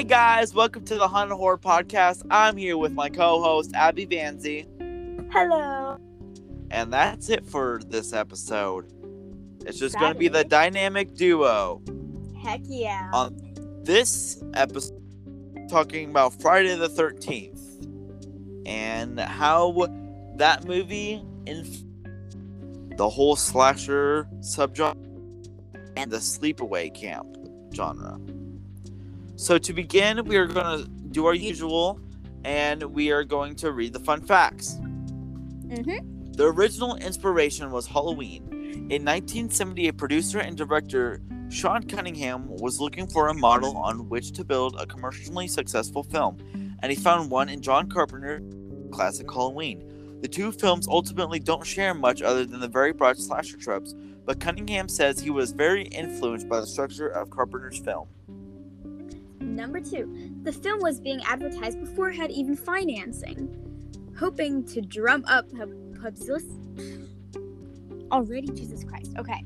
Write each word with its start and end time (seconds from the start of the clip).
Hey 0.00 0.06
guys, 0.06 0.54
welcome 0.54 0.82
to 0.86 0.94
the 0.94 1.06
Haunted 1.06 1.36
Horror 1.36 1.58
Podcast. 1.58 2.26
I'm 2.30 2.56
here 2.56 2.78
with 2.78 2.92
my 2.92 3.10
co-host 3.10 3.72
Abby 3.74 4.06
Vanzi, 4.06 4.66
Hello. 5.30 5.98
and 6.70 6.90
that's 6.90 7.28
it 7.28 7.44
for 7.44 7.82
this 7.86 8.14
episode. 8.14 8.90
It's 9.66 9.78
just 9.78 9.98
going 9.98 10.14
to 10.14 10.18
be 10.18 10.28
the 10.28 10.42
dynamic 10.42 11.14
duo. 11.14 11.82
Heck 12.42 12.62
yeah. 12.64 13.10
On 13.12 13.36
this 13.84 14.42
episode, 14.54 15.02
talking 15.68 16.08
about 16.08 16.32
Friday 16.40 16.74
the 16.76 16.88
13th 16.88 17.60
and 18.64 19.20
how 19.20 19.86
that 20.36 20.64
movie 20.64 21.22
in 21.44 22.96
the 22.96 23.06
whole 23.06 23.36
slasher 23.36 24.26
subgenre 24.40 24.96
and 25.98 26.10
the 26.10 26.16
sleepaway 26.16 26.88
camp 26.94 27.36
genre. 27.74 28.18
So 29.40 29.56
to 29.56 29.72
begin, 29.72 30.22
we 30.26 30.36
are 30.36 30.44
going 30.44 30.84
to 30.84 30.90
do 31.12 31.24
our 31.24 31.32
usual 31.32 31.98
and 32.44 32.82
we 32.82 33.10
are 33.10 33.24
going 33.24 33.54
to 33.56 33.72
read 33.72 33.94
the 33.94 33.98
fun 33.98 34.20
facts. 34.20 34.74
mm-hmm. 34.74 36.32
The 36.32 36.44
original 36.44 36.96
inspiration 36.96 37.70
was 37.70 37.86
Halloween. 37.86 38.42
In 38.90 39.02
1978, 39.02 39.96
producer 39.96 40.40
and 40.40 40.58
director 40.58 41.22
Sean 41.48 41.84
Cunningham 41.84 42.54
was 42.56 42.80
looking 42.80 43.06
for 43.06 43.28
a 43.28 43.34
model 43.34 43.78
on 43.78 44.10
which 44.10 44.32
to 44.32 44.44
build 44.44 44.78
a 44.78 44.84
commercially 44.84 45.48
successful 45.48 46.02
film, 46.02 46.36
and 46.82 46.92
he 46.92 46.94
found 46.94 47.30
one 47.30 47.48
in 47.48 47.62
John 47.62 47.88
Carpenter's 47.88 48.42
classic 48.92 49.32
Halloween. 49.32 50.18
The 50.20 50.28
two 50.28 50.52
films 50.52 50.86
ultimately 50.86 51.38
don't 51.38 51.64
share 51.64 51.94
much 51.94 52.20
other 52.20 52.44
than 52.44 52.60
the 52.60 52.68
very 52.68 52.92
broad 52.92 53.16
slasher 53.16 53.56
tropes, 53.56 53.94
but 54.26 54.38
Cunningham 54.38 54.90
says 54.90 55.18
he 55.18 55.30
was 55.30 55.52
very 55.52 55.84
influenced 55.84 56.46
by 56.46 56.60
the 56.60 56.66
structure 56.66 57.08
of 57.08 57.30
Carpenter's 57.30 57.78
film. 57.78 58.06
Number 59.54 59.80
two, 59.80 60.38
the 60.42 60.52
film 60.52 60.80
was 60.80 61.00
being 61.00 61.20
advertised 61.24 61.80
before 61.80 62.10
it 62.10 62.16
had 62.16 62.30
even 62.30 62.56
financing, 62.56 63.56
hoping 64.18 64.64
to 64.66 64.80
drum 64.80 65.24
up 65.26 65.46
publicity. 66.00 67.08
Already, 68.12 68.48
Jesus 68.48 68.84
Christ. 68.84 69.12
Okay. 69.18 69.44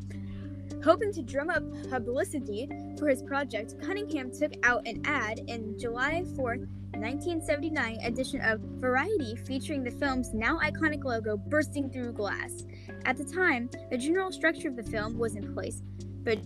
Hoping 0.85 1.13
to 1.13 1.23
drum 1.23 1.49
up 1.49 1.63
publicity 1.89 2.69
for 2.99 3.09
his 3.09 3.23
project, 3.23 3.75
Cunningham 3.83 4.31
took 4.31 4.53
out 4.63 4.87
an 4.87 5.01
ad 5.07 5.41
in 5.47 5.79
July 5.79 6.23
4th, 6.37 6.67
1979 6.93 7.99
edition 8.05 8.41
of 8.43 8.61
Variety 8.61 9.35
featuring 9.47 9.83
the 9.83 9.91
film's 9.91 10.33
now 10.33 10.59
iconic 10.59 11.05
logo 11.05 11.37
bursting 11.37 11.91
through 11.91 12.13
glass. 12.13 12.65
At 13.05 13.17
the 13.17 13.25
time, 13.25 13.71
the 13.91 13.99
general 13.99 14.31
structure 14.31 14.69
of 14.69 14.77
the 14.77 14.83
film 14.83 15.19
was 15.19 15.37
in 15.37 15.53
place, 15.55 15.83
but 16.23 16.39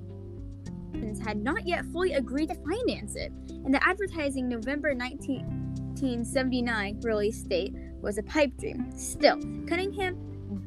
had 1.17 1.43
not 1.43 1.67
yet 1.67 1.87
fully 1.87 2.13
agreed 2.15 2.49
to 2.49 2.57
finance 2.57 3.15
it, 3.15 3.31
and 3.65 3.73
the 3.73 3.87
advertising 3.87 4.49
November 4.49 4.93
1979 4.95 7.01
release 7.03 7.43
date 7.43 7.73
was 8.01 8.19
a 8.19 8.25
pipe 8.25 8.57
dream. 8.59 8.91
Still, 8.97 9.39
Cunningham 9.67 10.17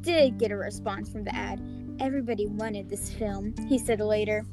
did 0.02 0.38
get 0.38 0.52
a 0.52 0.56
response 0.56 1.12
from 1.12 1.26
the 1.26 1.36
ad. 1.36 1.62
Everybody 2.00 2.48
wanted 2.48 2.90
this 2.90 3.12
film, 3.12 3.54
he 3.68 3.78
said 3.78 4.00
later. 4.00 4.46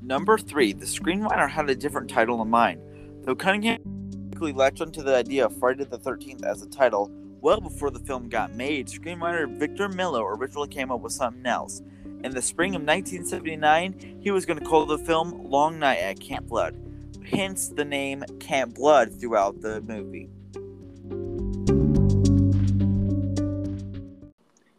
Number 0.00 0.38
three, 0.38 0.72
the 0.72 0.86
screenwriter 0.86 1.50
had 1.50 1.68
a 1.68 1.74
different 1.74 2.08
title 2.08 2.40
in 2.42 2.48
mind. 2.48 2.80
Though 3.24 3.34
Cunningham 3.34 3.82
quickly 4.30 4.52
latched 4.52 4.80
onto 4.80 5.02
the 5.02 5.14
idea 5.14 5.44
of 5.44 5.58
Friday 5.58 5.84
the 5.84 5.98
13th 5.98 6.44
as 6.44 6.62
a 6.62 6.68
title, 6.68 7.10
well 7.42 7.60
before 7.60 7.90
the 7.90 7.98
film 8.00 8.28
got 8.28 8.54
made, 8.54 8.88
screenwriter 8.88 9.58
Victor 9.58 9.88
Miller 9.88 10.36
originally 10.36 10.68
came 10.68 10.90
up 10.90 11.00
with 11.00 11.12
something 11.12 11.44
else. 11.44 11.82
In 12.22 12.32
the 12.32 12.42
spring 12.42 12.74
of 12.74 12.82
1979, 12.82 14.18
he 14.20 14.30
was 14.30 14.44
going 14.44 14.58
to 14.58 14.64
call 14.64 14.84
the 14.84 14.98
film 14.98 15.50
Long 15.50 15.78
Night 15.78 16.00
at 16.00 16.20
Camp 16.20 16.48
Blood, 16.48 16.76
hence 17.24 17.68
the 17.68 17.84
name 17.84 18.24
Camp 18.38 18.74
Blood 18.74 19.18
throughout 19.18 19.62
the 19.62 19.80
movie. 19.80 20.28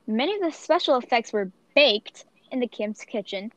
Many 0.06 0.36
of 0.36 0.42
the 0.42 0.52
special 0.52 0.98
effects 0.98 1.34
were 1.34 1.52
baked 1.74 2.26
in 2.52 2.60
the 2.60 2.68
camp's 2.68 3.04
kitchen. 3.04 3.52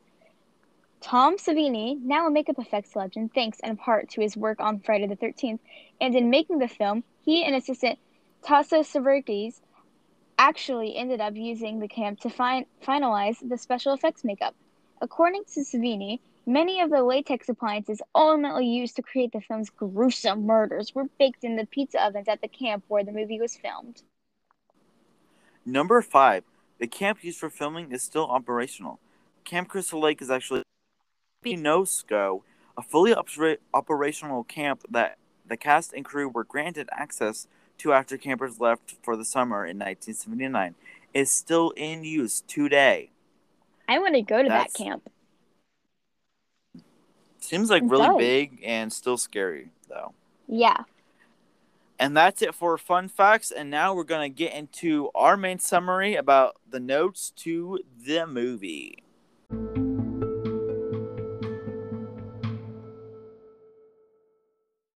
Tom 1.01 1.37
Savini, 1.37 2.01
now 2.01 2.25
a 2.25 2.31
makeup 2.31 2.57
effects 2.57 2.95
legend, 2.95 3.35
thanks 3.35 3.59
in 3.59 3.77
part 3.77 4.09
to 4.09 4.21
his 4.21 4.35
work 4.35 4.59
on 4.59 4.79
Friday 4.79 5.05
the 5.05 5.15
13th, 5.15 5.59
and 6.01 6.15
in 6.15 6.31
making 6.31 6.57
the 6.57 6.67
film, 6.67 7.03
he 7.23 7.43
and 7.43 7.55
assistant 7.55 7.99
Tasso 8.41 8.81
Stavrakis 8.81 9.61
actually 10.37 10.95
ended 10.95 11.21
up 11.21 11.35
using 11.35 11.79
the 11.79 11.87
camp 11.87 12.19
to 12.21 12.29
fin- 12.29 12.65
finalize 12.85 13.37
the 13.47 13.57
special 13.57 13.93
effects 13.93 14.23
makeup. 14.23 14.55
According 15.01 15.43
to 15.53 15.61
Savini, 15.61 16.19
many 16.45 16.81
of 16.81 16.89
the 16.89 17.03
latex 17.03 17.49
appliances 17.49 18.01
ultimately 18.13 18.65
used 18.65 18.95
to 18.95 19.01
create 19.01 19.31
the 19.31 19.41
film's 19.41 19.69
gruesome 19.69 20.45
murders 20.45 20.93
were 20.93 21.05
baked 21.19 21.43
in 21.43 21.55
the 21.55 21.65
pizza 21.65 22.03
ovens 22.03 22.27
at 22.27 22.41
the 22.41 22.47
camp 22.47 22.83
where 22.87 23.03
the 23.03 23.11
movie 23.11 23.39
was 23.39 23.55
filmed. 23.55 24.01
Number 25.65 26.01
five, 26.01 26.43
the 26.79 26.87
camp 26.87 27.23
used 27.23 27.39
for 27.39 27.49
filming 27.49 27.91
is 27.91 28.03
still 28.03 28.27
operational. 28.27 28.99
Camp 29.43 29.69
Crystal 29.69 29.99
Lake 29.99 30.21
is 30.21 30.29
actually 30.29 30.63
NOSCO, 31.43 32.41
a 32.77 32.81
fully 32.81 33.13
opera- 33.13 33.57
operational 33.73 34.43
camp 34.43 34.83
that 34.89 35.17
the 35.47 35.57
cast 35.57 35.93
and 35.93 36.03
crew 36.03 36.27
were 36.27 36.43
granted 36.43 36.89
access 36.91 37.47
to 37.79 37.93
after 37.93 38.17
campers 38.17 38.59
left 38.59 38.95
for 39.03 39.15
the 39.15 39.25
summer 39.25 39.65
in 39.65 39.77
1979. 39.77 40.75
Is 41.13 41.31
still 41.31 41.69
in 41.71 42.03
use 42.03 42.43
today. 42.45 43.09
I 43.87 43.99
want 43.99 44.15
to 44.15 44.21
go 44.21 44.43
to 44.43 44.49
That's- 44.49 44.73
that 44.73 44.83
camp. 44.83 45.09
Seems 47.39 47.69
like 47.69 47.83
really 47.85 48.17
big 48.17 48.59
and 48.65 48.91
still 48.91 49.17
scary 49.17 49.69
though. 49.87 50.13
Yeah. 50.47 50.83
And 51.99 52.17
that's 52.17 52.41
it 52.41 52.53
for 52.53 52.77
fun 52.77 53.07
facts. 53.07 53.51
And 53.51 53.69
now 53.69 53.93
we're 53.93 54.03
going 54.03 54.29
to 54.29 54.35
get 54.35 54.53
into 54.53 55.09
our 55.15 55.37
main 55.37 55.59
summary 55.59 56.15
about 56.15 56.57
the 56.69 56.79
notes 56.79 57.31
to 57.37 57.79
the 58.05 58.25
movie. 58.25 59.03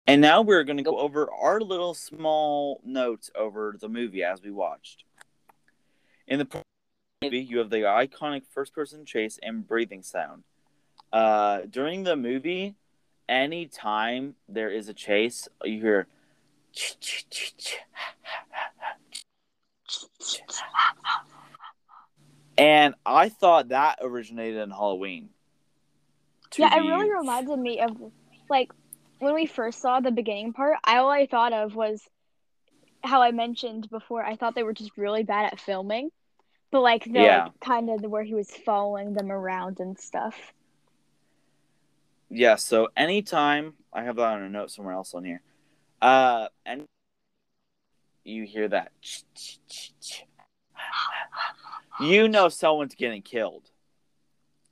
And 0.09 0.22
now 0.22 0.42
we're 0.42 0.64
going 0.64 0.78
to 0.78 0.84
go 0.84 0.97
over 0.97 1.31
our 1.31 1.62
little 1.62 1.94
small 1.94 2.81
notes 2.84 3.30
over 3.36 3.75
the 3.80 3.88
movie 3.88 4.24
as 4.24 4.42
we 4.42 4.50
watched. 4.50 5.03
In 6.28 6.40
the 6.40 6.64
movie, 7.22 7.42
you 7.42 7.59
have 7.59 7.70
the 7.70 7.81
iconic 7.81 8.42
first 8.50 8.74
person 8.74 9.06
chase 9.06 9.38
and 9.44 9.68
breathing 9.68 10.02
sound. 10.02 10.46
Uh, 11.14 11.62
during 11.70 12.06
the 12.06 12.16
movie, 12.16 12.74
anytime 13.28 14.34
there 14.47 14.72
is 14.72 14.90
a 14.90 14.96
chase, 14.96 15.47
you 15.64 15.80
hear 15.80 16.08
and 22.58 22.96
I 23.06 23.30
thought 23.30 23.70
that 23.70 24.00
originated 24.02 24.58
in 24.59 24.72
Halloween. 24.72 25.30
Yeah, 26.58 26.76
it 26.76 26.80
really 26.80 27.12
reminded 27.12 27.59
me 27.59 27.80
of 27.80 27.96
like 28.50 28.72
when 29.19 29.34
we 29.34 29.46
first 29.46 29.81
saw 29.81 30.00
the 30.00 30.12
beginning 30.12 30.53
part. 30.53 30.78
I 30.84 30.97
all 30.97 31.09
I 31.09 31.28
thought 31.28 31.53
of 31.53 31.75
was 31.75 32.02
how 33.03 33.22
I 33.22 33.31
mentioned 33.31 33.90
before. 33.90 34.24
I 34.24 34.35
thought 34.35 34.56
they 34.56 34.63
were 34.63 34.74
just 34.74 34.97
really 34.97 35.24
bad 35.24 35.46
at 35.53 35.59
filming, 35.59 36.09
but 36.72 36.81
like 36.81 37.06
the 37.06 37.12
Yeah. 37.12 37.44
like, 37.46 37.59
kind 37.59 37.90
of 37.90 38.02
where 38.09 38.24
he 38.24 38.34
was 38.34 38.50
following 38.50 39.13
them 39.13 39.31
around 39.31 39.79
and 39.79 39.97
stuff. 39.97 40.35
Yeah, 42.29 42.56
so 42.56 42.90
anytime 42.96 43.74
I 43.91 44.03
have 44.03 44.18
that 44.18 44.34
on 44.34 44.44
a 44.44 44.50
note 44.50 44.72
somewhere 44.72 44.94
else 44.94 45.13
on 45.13 45.24
here, 45.24 45.41
uh, 46.02 46.47
and 46.66 46.85
you 48.24 48.44
hear 48.44 48.68
that, 48.68 48.91
you 52.00 52.28
know 52.28 52.50
someone's 52.50 52.94
getting 52.96 53.24
killed. 53.24 53.72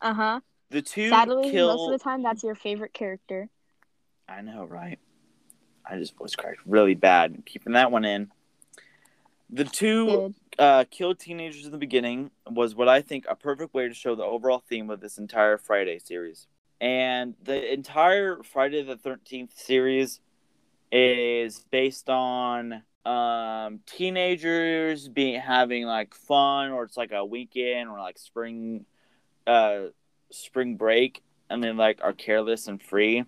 Uh 0.01 0.13
huh. 0.13 0.39
The 0.69 0.81
two 0.83 1.09
Sadly, 1.09 1.49
kill. 1.51 1.67
most 1.67 1.87
of 1.87 1.99
the 1.99 2.03
time, 2.03 2.21
that's 2.21 2.43
your 2.43 2.55
favorite 2.55 2.93
character. 2.93 3.49
I 4.27 4.41
know, 4.41 4.65
right? 4.65 4.99
I 5.89 5.97
just 5.97 6.17
voice 6.17 6.35
cracked 6.35 6.59
really 6.65 6.95
bad. 6.95 7.43
Keeping 7.45 7.73
that 7.73 7.91
one 7.91 8.05
in. 8.05 8.31
The 9.49 9.63
two 9.63 10.33
uh, 10.59 10.83
killed 10.91 11.19
teenagers 11.19 11.65
in 11.65 11.71
the 11.71 11.77
beginning 11.77 12.31
was 12.49 12.75
what 12.75 12.89
I 12.89 13.01
think 13.01 13.25
a 13.29 13.35
perfect 13.35 13.73
way 13.73 13.87
to 13.87 13.93
show 13.93 14.15
the 14.15 14.23
overall 14.23 14.63
theme 14.67 14.89
of 14.89 14.99
this 14.99 15.17
entire 15.17 15.57
Friday 15.57 15.99
series. 15.99 16.47
And 16.81 17.35
the 17.43 17.73
entire 17.73 18.43
Friday 18.43 18.83
the 18.83 18.97
13th 18.97 19.57
series 19.57 20.19
is 20.91 21.65
based 21.71 22.09
on 22.09 22.83
um, 23.05 23.79
teenagers 23.85 25.07
being 25.07 25.39
having 25.39 25.85
like 25.85 26.13
fun 26.13 26.71
or 26.71 26.83
it's 26.83 26.97
like 26.97 27.13
a 27.13 27.23
weekend 27.23 27.89
or 27.89 27.99
like 27.99 28.17
spring 28.17 28.85
uh, 29.47 29.83
spring 30.29 30.75
break 30.75 31.23
and 31.49 31.63
then 31.63 31.77
like 31.77 31.99
are 32.03 32.13
careless 32.13 32.67
and 32.67 32.81
free. 32.81 33.23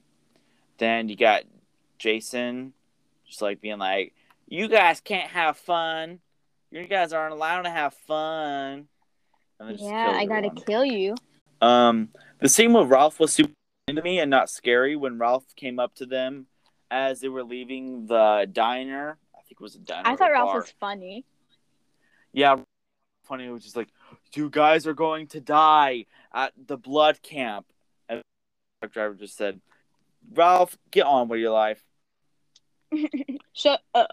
Then 0.79 1.07
you 1.09 1.15
got 1.15 1.43
Jason 1.99 2.73
just 3.27 3.41
like 3.41 3.61
being 3.61 3.77
like, 3.77 4.13
You 4.47 4.67
guys 4.67 4.99
can't 5.01 5.29
have 5.29 5.57
fun. 5.57 6.19
You 6.71 6.87
guys 6.87 7.13
aren't 7.13 7.33
allowed 7.33 7.63
to 7.63 7.69
have 7.69 7.93
fun. 7.93 8.87
And 9.59 9.77
just 9.77 9.83
Yeah, 9.83 10.09
I 10.09 10.25
gotta 10.25 10.47
everyone. 10.47 10.65
kill 10.65 10.85
you. 10.85 11.15
Um, 11.61 12.09
the 12.39 12.49
scene 12.49 12.73
with 12.73 12.87
Ralph 12.87 13.19
was 13.19 13.33
super 13.33 13.51
to 13.87 14.01
me 14.01 14.19
and 14.19 14.29
not 14.31 14.49
scary 14.49 14.95
when 14.95 15.17
Ralph 15.17 15.45
came 15.55 15.79
up 15.79 15.95
to 15.95 16.05
them 16.05 16.47
as 16.89 17.19
they 17.19 17.27
were 17.27 17.43
leaving 17.43 18.07
the 18.07 18.47
diner. 18.51 19.17
I 19.35 19.41
think 19.41 19.59
it 19.59 19.61
was 19.61 19.75
a 19.75 19.79
diner. 19.79 20.07
I 20.07 20.15
thought 20.15 20.31
Ralph 20.31 20.49
bar. 20.49 20.61
was 20.61 20.73
funny. 20.79 21.25
Yeah, 22.31 22.57
funny. 23.25 23.45
It 23.45 23.51
was 23.51 23.63
just 23.63 23.75
like, 23.75 23.89
you 24.33 24.49
guys 24.49 24.87
are 24.87 24.93
going 24.93 25.27
to 25.27 25.41
die 25.41 26.05
at 26.33 26.53
the 26.67 26.77
blood 26.77 27.21
camp. 27.21 27.65
And 28.07 28.19
the 28.19 28.23
truck 28.87 28.93
driver 28.93 29.15
just 29.15 29.35
said, 29.35 29.59
Ralph, 30.33 30.77
get 30.91 31.05
on 31.05 31.27
with 31.27 31.39
your 31.39 31.51
life. 31.51 31.83
Shut 33.53 33.81
up. 33.93 34.11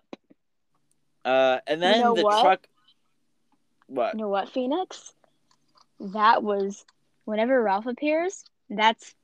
Uh, 1.24 1.58
and 1.66 1.82
then 1.82 2.00
know 2.00 2.14
the 2.14 2.22
what? 2.22 2.40
truck. 2.40 2.68
What? 3.88 4.14
You 4.14 4.20
know 4.20 4.28
what, 4.28 4.48
Phoenix? 4.50 5.12
That 6.00 6.42
was 6.42 6.84
whenever 7.24 7.62
Ralph 7.62 7.86
appears. 7.86 8.44
That's 8.70 9.14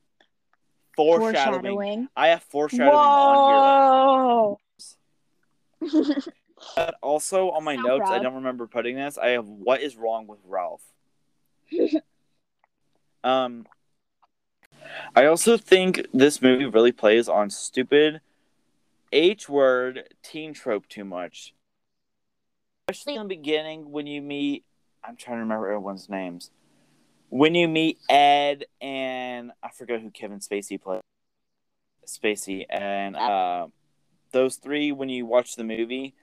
Foreshadowing. 0.96 1.62
foreshadowing. 1.62 2.08
I 2.16 2.28
have 2.28 2.42
foreshadowing 2.42 3.10
on 3.10 4.58
here. 5.80 6.12
But 6.76 6.94
also 7.02 7.50
on 7.50 7.64
my 7.64 7.76
So 7.76 7.82
notes, 7.82 8.10
I 8.10 8.18
don't 8.20 8.36
remember 8.36 8.66
putting 8.66 8.96
this. 8.96 9.18
I 9.18 9.30
have 9.30 9.46
what 9.46 9.80
is 9.80 9.96
wrong 9.96 10.26
with 10.26 10.38
Ralph. 10.44 10.82
um, 13.24 13.66
I 15.14 15.26
also 15.26 15.56
think 15.56 16.06
this 16.12 16.42
movie 16.42 16.66
really 16.66 16.92
plays 16.92 17.28
on 17.28 17.50
stupid 17.50 18.20
H 19.12 19.48
word 19.48 20.08
teen 20.22 20.54
trope 20.54 20.88
too 20.88 21.04
much. 21.04 21.54
Especially 22.88 23.14
in 23.14 23.28
the 23.28 23.36
beginning 23.36 23.90
when 23.90 24.06
you 24.06 24.22
meet, 24.22 24.64
I'm 25.04 25.16
trying 25.16 25.36
to 25.36 25.42
remember 25.42 25.68
everyone's 25.68 26.08
names. 26.08 26.50
When 27.28 27.54
you 27.54 27.68
meet 27.68 27.98
Ed 28.08 28.66
and 28.80 29.52
I 29.62 29.70
forget 29.70 30.00
who 30.00 30.10
Kevin 30.10 30.40
Spacey 30.40 30.80
played. 30.80 31.00
Spacey 32.06 32.66
and 32.68 33.16
uh, 33.16 33.68
those 34.32 34.56
three, 34.56 34.92
when 34.92 35.08
you 35.08 35.24
watch 35.24 35.56
the 35.56 35.64
movie, 35.64 36.14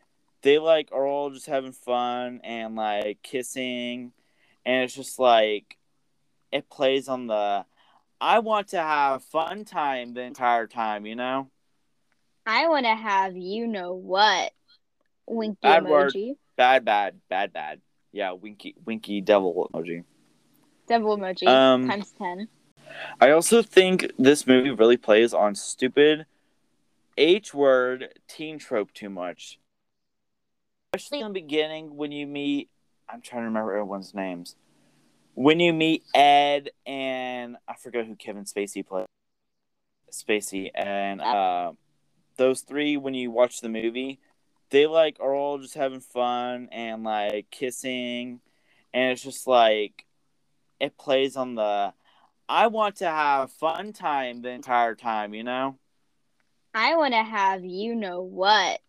they 0.41 0.57
like 0.57 0.89
are 0.91 1.05
all 1.05 1.29
just 1.29 1.45
having 1.45 1.71
fun 1.71 2.41
and 2.43 2.75
like 2.75 3.21
kissing, 3.23 4.11
and 4.65 4.83
it's 4.83 4.95
just 4.95 5.19
like 5.19 5.77
it 6.51 6.69
plays 6.69 7.07
on 7.07 7.27
the 7.27 7.65
I 8.21 8.39
want 8.39 8.69
to 8.69 8.81
have 8.81 9.23
fun 9.23 9.63
time 9.63 10.13
the 10.13 10.21
entire 10.21 10.67
time, 10.67 11.05
you 11.05 11.15
know. 11.15 11.49
I 12.45 12.67
want 12.67 12.85
to 12.85 12.95
have 12.95 13.37
you 13.37 13.67
know 13.67 13.93
what. 13.93 14.51
Winky 15.27 15.59
Bad 15.61 15.85
word. 15.85 16.13
emoji. 16.13 16.35
Bad, 16.57 16.83
bad, 16.83 17.21
bad, 17.29 17.53
bad. 17.53 17.81
Yeah, 18.11 18.33
winky, 18.33 18.75
winky 18.85 19.21
devil 19.21 19.69
emoji. 19.73 20.03
Devil 20.87 21.17
emoji. 21.17 21.47
Um, 21.47 21.87
times 21.87 22.13
10. 22.17 22.47
I 23.21 23.31
also 23.31 23.61
think 23.61 24.11
this 24.17 24.47
movie 24.47 24.71
really 24.71 24.97
plays 24.97 25.33
on 25.33 25.55
stupid 25.55 26.25
H 27.17 27.53
word 27.53 28.19
teen 28.27 28.57
trope 28.57 28.93
too 28.93 29.09
much. 29.09 29.59
Especially 30.93 31.19
in 31.19 31.27
the 31.27 31.39
beginning 31.39 31.95
when 31.95 32.11
you 32.11 32.25
meet, 32.25 32.69
I'm 33.07 33.21
trying 33.21 33.43
to 33.43 33.45
remember 33.45 33.73
everyone's 33.73 34.13
names. 34.13 34.55
When 35.39 35.61
you 35.61 35.71
meet 35.71 36.03
Ed 36.13 36.71
and 36.85 37.55
I 37.65 37.75
forget 37.75 38.05
who 38.05 38.17
Kevin 38.17 38.43
Spacey 38.43 38.85
played. 38.85 39.05
Spacey 40.11 40.69
and 40.75 41.21
uh, 41.21 41.71
those 42.35 42.59
three, 42.59 42.97
when 42.97 43.13
you 43.13 43.31
watch 43.31 43.61
the 43.61 43.69
movie, 43.69 44.19
they 44.69 44.85
like 44.85 45.15
are 45.21 45.33
all 45.33 45.57
just 45.57 45.75
having 45.75 46.01
fun 46.01 46.67
and 46.73 47.05
like 47.05 47.49
kissing, 47.51 48.41
and 48.93 49.13
it's 49.13 49.23
just 49.23 49.47
like 49.47 50.05
it 50.77 50.97
plays 50.97 51.37
on 51.37 51.55
the 51.55 51.93
I 52.49 52.67
want 52.67 52.97
to 52.97 53.05
have 53.05 53.49
fun 53.49 53.93
time 53.93 54.41
the 54.41 54.49
entire 54.49 54.95
time, 54.95 55.33
you 55.33 55.45
know? 55.45 55.77
I 56.73 56.97
want 56.97 57.13
to 57.13 57.23
have 57.23 57.63
you 57.63 57.95
know 57.95 58.23
what. 58.23 58.81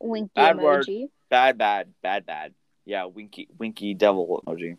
Winky 0.00 0.30
Bad 0.34 0.56
word. 0.56 0.86
emoji. 0.86 1.10
Bad, 1.28 1.58
bad, 1.58 1.92
bad, 2.02 2.24
bad. 2.24 2.54
Yeah, 2.86 3.04
winky, 3.04 3.48
winky 3.58 3.92
devil 3.92 4.42
emoji. 4.46 4.78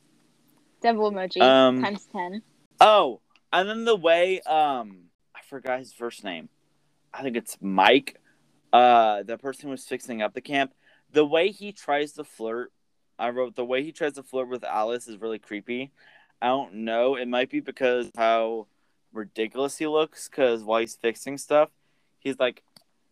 Devil 0.86 1.12
emoji. 1.12 1.42
Um, 1.42 1.82
times 1.82 2.08
10. 2.12 2.44
Oh, 2.80 3.20
and 3.52 3.68
then 3.68 3.86
the 3.86 3.96
way, 3.96 4.40
um, 4.42 5.06
I 5.36 5.40
forgot 5.50 5.80
his 5.80 5.92
first 5.92 6.24
name. 6.24 6.48
I 7.12 7.24
think 7.24 7.36
it's 7.36 7.58
Mike. 7.60 8.22
Uh, 8.72 9.24
the 9.24 9.40
person 9.40 9.64
who 9.64 9.72
was 9.72 9.84
fixing 9.84 10.22
up 10.22 10.36
the 10.36 10.42
camp. 10.42 10.76
The 11.12 11.26
way 11.26 11.50
he 11.50 11.72
tries 11.72 12.12
to 12.14 12.24
flirt, 12.24 12.72
I 13.18 13.32
wrote 13.32 13.56
the 13.56 13.66
way 13.66 13.82
he 13.82 13.92
tries 13.92 14.14
to 14.14 14.22
flirt 14.22 14.48
with 14.48 14.64
Alice 14.64 15.08
is 15.08 15.18
really 15.18 15.40
creepy. 15.40 15.92
I 16.40 16.48
don't 16.50 16.76
know. 16.76 17.16
It 17.16 17.28
might 17.28 17.50
be 17.50 17.62
because 17.62 18.12
how 18.16 18.68
ridiculous 19.12 19.80
he 19.80 19.88
looks. 19.88 20.30
Because 20.30 20.64
while 20.64 20.82
he's 20.82 20.98
fixing 20.98 21.40
stuff, 21.40 21.72
he's 22.20 22.38
like 22.38 22.62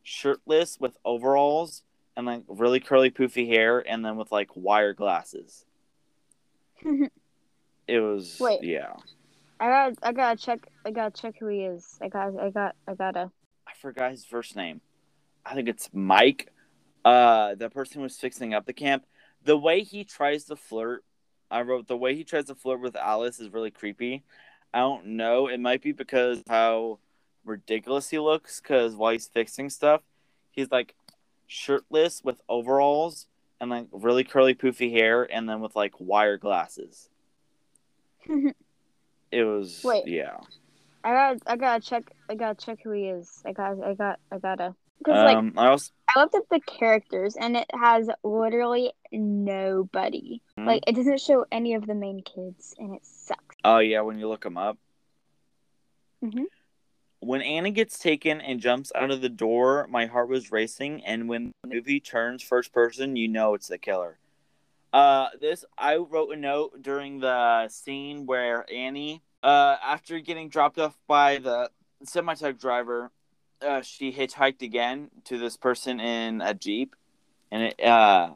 shirtless 0.03 0.79
with 0.79 0.95
overalls 1.03 1.81
and 2.15 2.27
like 2.27 2.43
really 2.47 2.79
curly 2.79 3.09
poofy 3.09 3.47
hair, 3.47 3.79
and 3.79 4.05
then 4.05 4.15
with 4.15 4.31
like 4.31 4.51
wire 4.53 4.93
glasses. 4.93 5.65
It 7.87 7.99
was 7.99 8.37
Wait. 8.39 8.63
yeah. 8.63 8.93
I 9.59 9.69
got 9.69 9.93
I 10.03 10.11
gotta 10.11 10.41
check 10.41 10.67
I 10.85 10.91
gotta 10.91 11.11
check 11.11 11.35
who 11.39 11.47
he 11.47 11.61
is. 11.61 11.97
I 12.01 12.09
got 12.09 12.37
I 12.39 12.49
got 12.49 12.75
I 12.87 12.95
gotta 12.95 13.31
I 13.67 13.73
forgot 13.79 14.11
his 14.11 14.25
first 14.25 14.55
name. 14.55 14.81
I 15.45 15.55
think 15.55 15.67
it's 15.67 15.89
Mike. 15.93 16.51
Uh, 17.03 17.55
the 17.55 17.69
person 17.69 17.97
who 17.97 18.03
was 18.03 18.17
fixing 18.17 18.53
up 18.53 18.65
the 18.65 18.73
camp. 18.73 19.05
The 19.43 19.57
way 19.57 19.83
he 19.83 20.05
tries 20.05 20.45
to 20.45 20.55
flirt, 20.55 21.03
I 21.51 21.61
wrote 21.61 21.87
the 21.87 21.97
way 21.97 22.15
he 22.15 22.23
tries 22.23 22.45
to 22.45 22.55
flirt 22.55 22.79
with 22.79 22.95
Alice 22.95 23.39
is 23.39 23.51
really 23.51 23.71
creepy. 23.71 24.23
I 24.73 24.79
don't 24.79 25.05
know. 25.05 25.47
It 25.47 25.59
might 25.59 25.81
be 25.81 25.91
because 25.91 26.41
how 26.47 26.99
ridiculous 27.45 28.09
he 28.09 28.19
looks. 28.19 28.61
Because 28.61 28.95
while 28.95 29.11
he's 29.11 29.27
fixing 29.27 29.69
stuff, 29.69 30.01
he's 30.49 30.71
like 30.71 30.95
shirtless 31.47 32.23
with 32.23 32.41
overalls 32.47 33.27
and 33.59 33.69
like 33.69 33.87
really 33.91 34.23
curly 34.23 34.55
poofy 34.55 34.91
hair, 34.91 35.23
and 35.23 35.47
then 35.47 35.59
with 35.59 35.75
like 35.75 35.93
wire 35.99 36.37
glasses. 36.37 37.09
It 39.31 39.45
was 39.45 39.81
Wait. 39.83 40.05
yeah. 40.05 40.37
I 41.03 41.11
got 41.11 41.37
I 41.47 41.55
gotta 41.57 41.81
check 41.81 42.03
I 42.29 42.35
gotta 42.35 42.53
check 42.63 42.77
who 42.83 42.91
he 42.91 43.05
is. 43.05 43.41
I 43.45 43.51
got 43.51 43.83
I 43.83 43.95
got 43.95 44.19
I 44.31 44.37
gotta 44.37 44.75
because 44.99 45.23
like 45.23 45.37
Um, 45.37 45.53
I 45.57 45.69
also 45.69 45.91
I 46.15 46.19
looked 46.19 46.35
at 46.35 46.47
the 46.51 46.59
characters 46.59 47.35
and 47.35 47.57
it 47.57 47.65
has 47.73 48.09
literally 48.23 48.93
nobody. 49.11 50.41
Hmm. 50.55 50.67
Like 50.67 50.83
it 50.85 50.95
doesn't 50.95 51.19
show 51.19 51.45
any 51.51 51.73
of 51.73 51.87
the 51.87 51.95
main 51.95 52.21
kids 52.21 52.75
and 52.77 52.93
it 52.93 53.03
sucks. 53.03 53.55
Oh 53.63 53.79
yeah, 53.79 54.01
when 54.01 54.19
you 54.19 54.29
look 54.29 54.43
them 54.43 54.57
up. 54.57 54.77
Mhm. 56.23 56.45
When 57.19 57.41
Annie 57.41 57.71
gets 57.71 57.97
taken 57.97 58.39
and 58.39 58.59
jumps 58.59 58.91
out 58.93 59.09
of 59.09 59.21
the 59.21 59.29
door, 59.29 59.87
my 59.89 60.05
heart 60.05 60.27
was 60.27 60.51
racing, 60.51 61.03
and 61.05 61.27
when 61.29 61.53
the 61.63 61.69
movie 61.75 62.01
turns 62.01 62.43
first 62.43 62.71
person, 62.73 63.15
you 63.15 63.29
know 63.29 63.53
it's 63.53 63.67
the 63.67 63.77
killer. 63.77 64.19
Uh, 64.93 65.29
this 65.41 65.65
I 65.77 65.97
wrote 65.97 66.31
a 66.31 66.35
note 66.35 66.81
during 66.81 67.19
the 67.19 67.67
scene 67.67 68.27
where 68.27 68.65
Annie, 68.71 69.23
uh, 69.41 69.75
after 69.83 70.19
getting 70.19 70.49
dropped 70.49 70.77
off 70.77 70.95
by 71.07 71.39
the 71.39 71.71
semi 72.03 72.35
truck 72.35 72.59
driver, 72.59 73.11
uh, 73.61 73.81
she 73.81 74.13
hitchhiked 74.13 74.61
again 74.61 75.09
to 75.25 75.39
this 75.39 75.57
person 75.57 75.99
in 75.99 76.41
a 76.41 76.53
jeep, 76.53 76.95
and 77.51 77.63
it, 77.63 77.83
uh, 77.83 78.33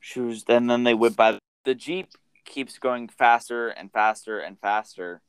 she 0.00 0.20
was. 0.20 0.44
And 0.48 0.70
then 0.70 0.84
they 0.84 0.94
whip 0.94 1.16
by 1.16 1.38
the 1.64 1.74
jeep 1.74 2.10
keeps 2.44 2.78
going 2.78 3.08
faster 3.08 3.68
and 3.68 3.90
faster 3.90 4.38
and 4.38 4.58
faster. 4.60 5.20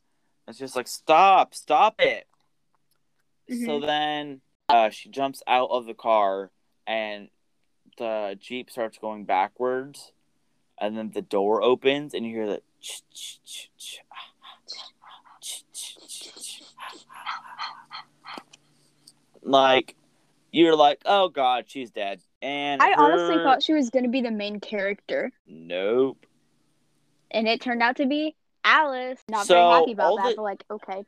It's 0.48 0.60
just 0.60 0.76
like 0.76 0.88
stop, 0.88 1.56
stop 1.56 1.96
it. 2.00 2.28
So 3.66 3.80
then 3.80 4.42
uh, 4.70 4.90
she 4.90 5.10
jumps 5.10 5.42
out 5.48 5.70
of 5.70 5.86
the 5.86 5.94
car 5.94 6.52
and 6.88 7.30
the 7.98 8.38
jeep 8.40 8.70
starts 8.70 8.98
going 8.98 9.26
backwards, 9.26 10.12
and 10.84 10.98
then 10.98 11.12
the 11.14 11.22
door 11.22 11.64
opens 11.64 12.14
and 12.14 12.26
you 12.26 12.36
hear 12.36 12.46
the. 12.46 12.62
Like 19.42 19.96
you're 20.52 20.76
like, 20.76 21.02
oh 21.06 21.30
god, 21.30 21.66
she's 21.68 21.90
dead. 21.92 22.22
And 22.42 22.82
I 22.82 22.94
honestly 22.94 23.36
thought 23.38 23.64
she 23.64 23.74
was 23.74 23.90
gonna 23.90 24.10
be 24.10 24.22
the 24.22 24.32
main 24.32 24.60
character, 24.60 25.32
nope. 25.48 26.26
and 27.32 27.48
it 27.48 27.62
turned 27.62 27.82
out 27.82 27.96
to 27.98 28.06
be 28.06 28.36
Alice. 28.66 29.22
Not 29.30 29.46
So, 29.46 29.56
very 29.56 29.72
happy 29.72 29.92
about 29.94 30.18
that, 30.18 30.30
the- 30.30 30.36
but 30.36 30.44
like 30.44 30.64
okay. 30.70 31.06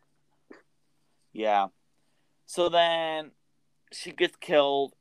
Yeah. 1.34 1.68
So 2.46 2.70
then 2.70 3.32
she 3.92 4.12
gets 4.12 4.38
killed, 4.38 4.94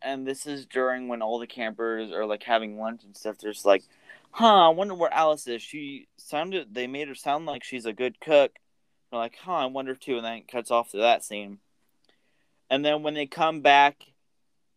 and 0.00 0.26
this 0.26 0.46
is 0.46 0.66
during 0.66 1.08
when 1.08 1.22
all 1.22 1.38
the 1.40 1.46
campers 1.46 2.12
are 2.12 2.26
like 2.26 2.44
having 2.44 2.78
lunch 2.78 3.02
and 3.04 3.16
stuff. 3.16 3.38
They're 3.38 3.52
like, 3.64 3.82
huh, 4.32 4.66
I 4.66 4.68
wonder 4.70 4.94
where 4.94 5.12
Alice 5.12 5.46
is. 5.46 5.62
She 5.62 6.08
sounded, 6.16 6.74
they 6.74 6.86
made 6.86 7.08
her 7.08 7.14
sound 7.14 7.46
like 7.46 7.64
she's 7.64 7.86
a 7.86 7.92
good 7.92 8.20
cook. 8.20 8.52
They're 9.10 9.20
like, 9.20 9.36
huh, 9.36 9.52
I 9.52 9.66
wonder 9.66 9.94
too. 9.94 10.16
And 10.16 10.24
then 10.24 10.38
it 10.38 10.48
cuts 10.48 10.70
off 10.70 10.90
to 10.90 10.98
that 10.98 11.24
scene. 11.24 11.58
And 12.70 12.84
then 12.84 13.02
when 13.02 13.14
they 13.14 13.26
come 13.26 13.60
back, 13.60 14.02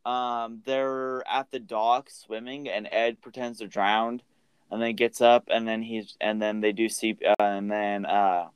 um, 0.06 0.62
they're 0.66 1.28
at 1.28 1.50
the 1.50 1.60
dock 1.60 2.10
swimming, 2.10 2.70
and 2.70 2.88
Ed 2.92 3.22
pretends 3.22 3.60
to 3.60 3.68
drown, 3.68 4.22
and 4.70 4.82
then 4.82 4.96
gets 4.96 5.20
up, 5.20 5.46
and 5.50 5.68
then 5.68 5.82
he's, 5.82 6.16
and 6.22 6.40
then 6.40 6.62
they 6.62 6.74
do 6.74 6.90
see, 6.90 7.18
uh, 7.26 7.34
and 7.40 7.72
then, 7.72 8.06
uh, 8.06 8.50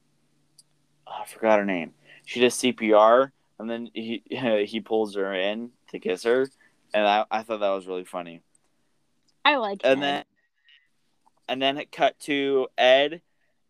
oh, 1.08 1.22
I 1.22 1.26
forgot 1.26 1.58
her 1.58 1.66
name 1.66 1.94
she 2.30 2.40
does 2.40 2.54
CPR, 2.54 3.32
and 3.58 3.68
then 3.68 3.90
he 3.92 4.22
he 4.68 4.80
pulls 4.82 5.16
her 5.16 5.34
in 5.34 5.72
to 5.90 6.00
kiss 6.00 6.24
her, 6.24 6.48
and 6.94 7.08
I, 7.08 7.26
I 7.32 7.42
thought 7.42 7.62
that 7.62 7.70
was 7.70 7.88
really 7.88 8.06
funny. 8.06 8.42
I 9.44 9.56
like 9.56 9.82
And 9.84 10.00
then 10.00 10.24
and 11.50 11.62
then 11.62 11.78
it 11.78 11.92
cut 11.92 12.18
to 12.22 12.68
Ed, 12.78 13.22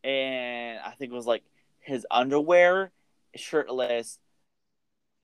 and 0.04 0.80
I 0.86 0.92
think 0.92 1.12
it 1.12 1.16
was 1.16 1.26
like 1.26 1.44
his 1.80 2.06
underwear, 2.12 2.92
shirtless, 3.36 4.20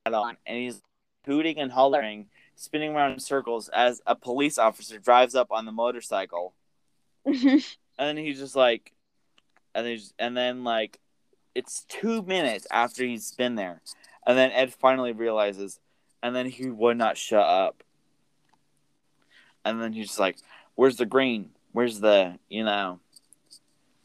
on, 0.06 0.38
and 0.48 0.58
he's 0.58 0.82
hooting 1.26 1.60
and 1.60 1.72
hollering, 1.72 2.28
spinning 2.56 2.96
around 2.96 3.12
in 3.12 3.20
circles 3.20 3.70
as 3.70 4.02
a 4.08 4.16
police 4.16 4.58
officer 4.58 4.98
drives 4.98 5.36
up 5.36 5.52
on 5.52 5.66
the 5.66 5.72
motorcycle. 5.72 6.54
Mm-hmm. 7.28 7.58
And 7.98 8.18
then 8.18 8.18
he's 8.18 8.40
just 8.40 8.56
like, 8.56 8.94
and 9.74 9.86
then, 9.86 10.00
and 10.18 10.38
then 10.38 10.64
like, 10.64 11.00
it's 11.54 11.86
two 11.90 12.22
minutes 12.22 12.68
after 12.72 13.04
he's 13.04 13.34
been 13.34 13.56
there, 13.56 13.82
and 14.26 14.38
then 14.38 14.52
Ed 14.52 14.74
finally 14.74 15.12
realizes, 15.12 15.80
and 16.24 16.34
then 16.34 16.46
he 16.46 16.70
would 16.70 16.98
not 16.98 17.18
shut 17.18 17.46
up. 17.46 17.84
And 19.66 19.82
then 19.82 19.94
he's 19.94 20.08
just 20.08 20.20
like, 20.20 20.38
"Where's 20.76 20.98
the 20.98 21.08
green? 21.08 21.55
Where's 21.76 22.00
the 22.00 22.40
you 22.48 22.64
know?" 22.64 23.00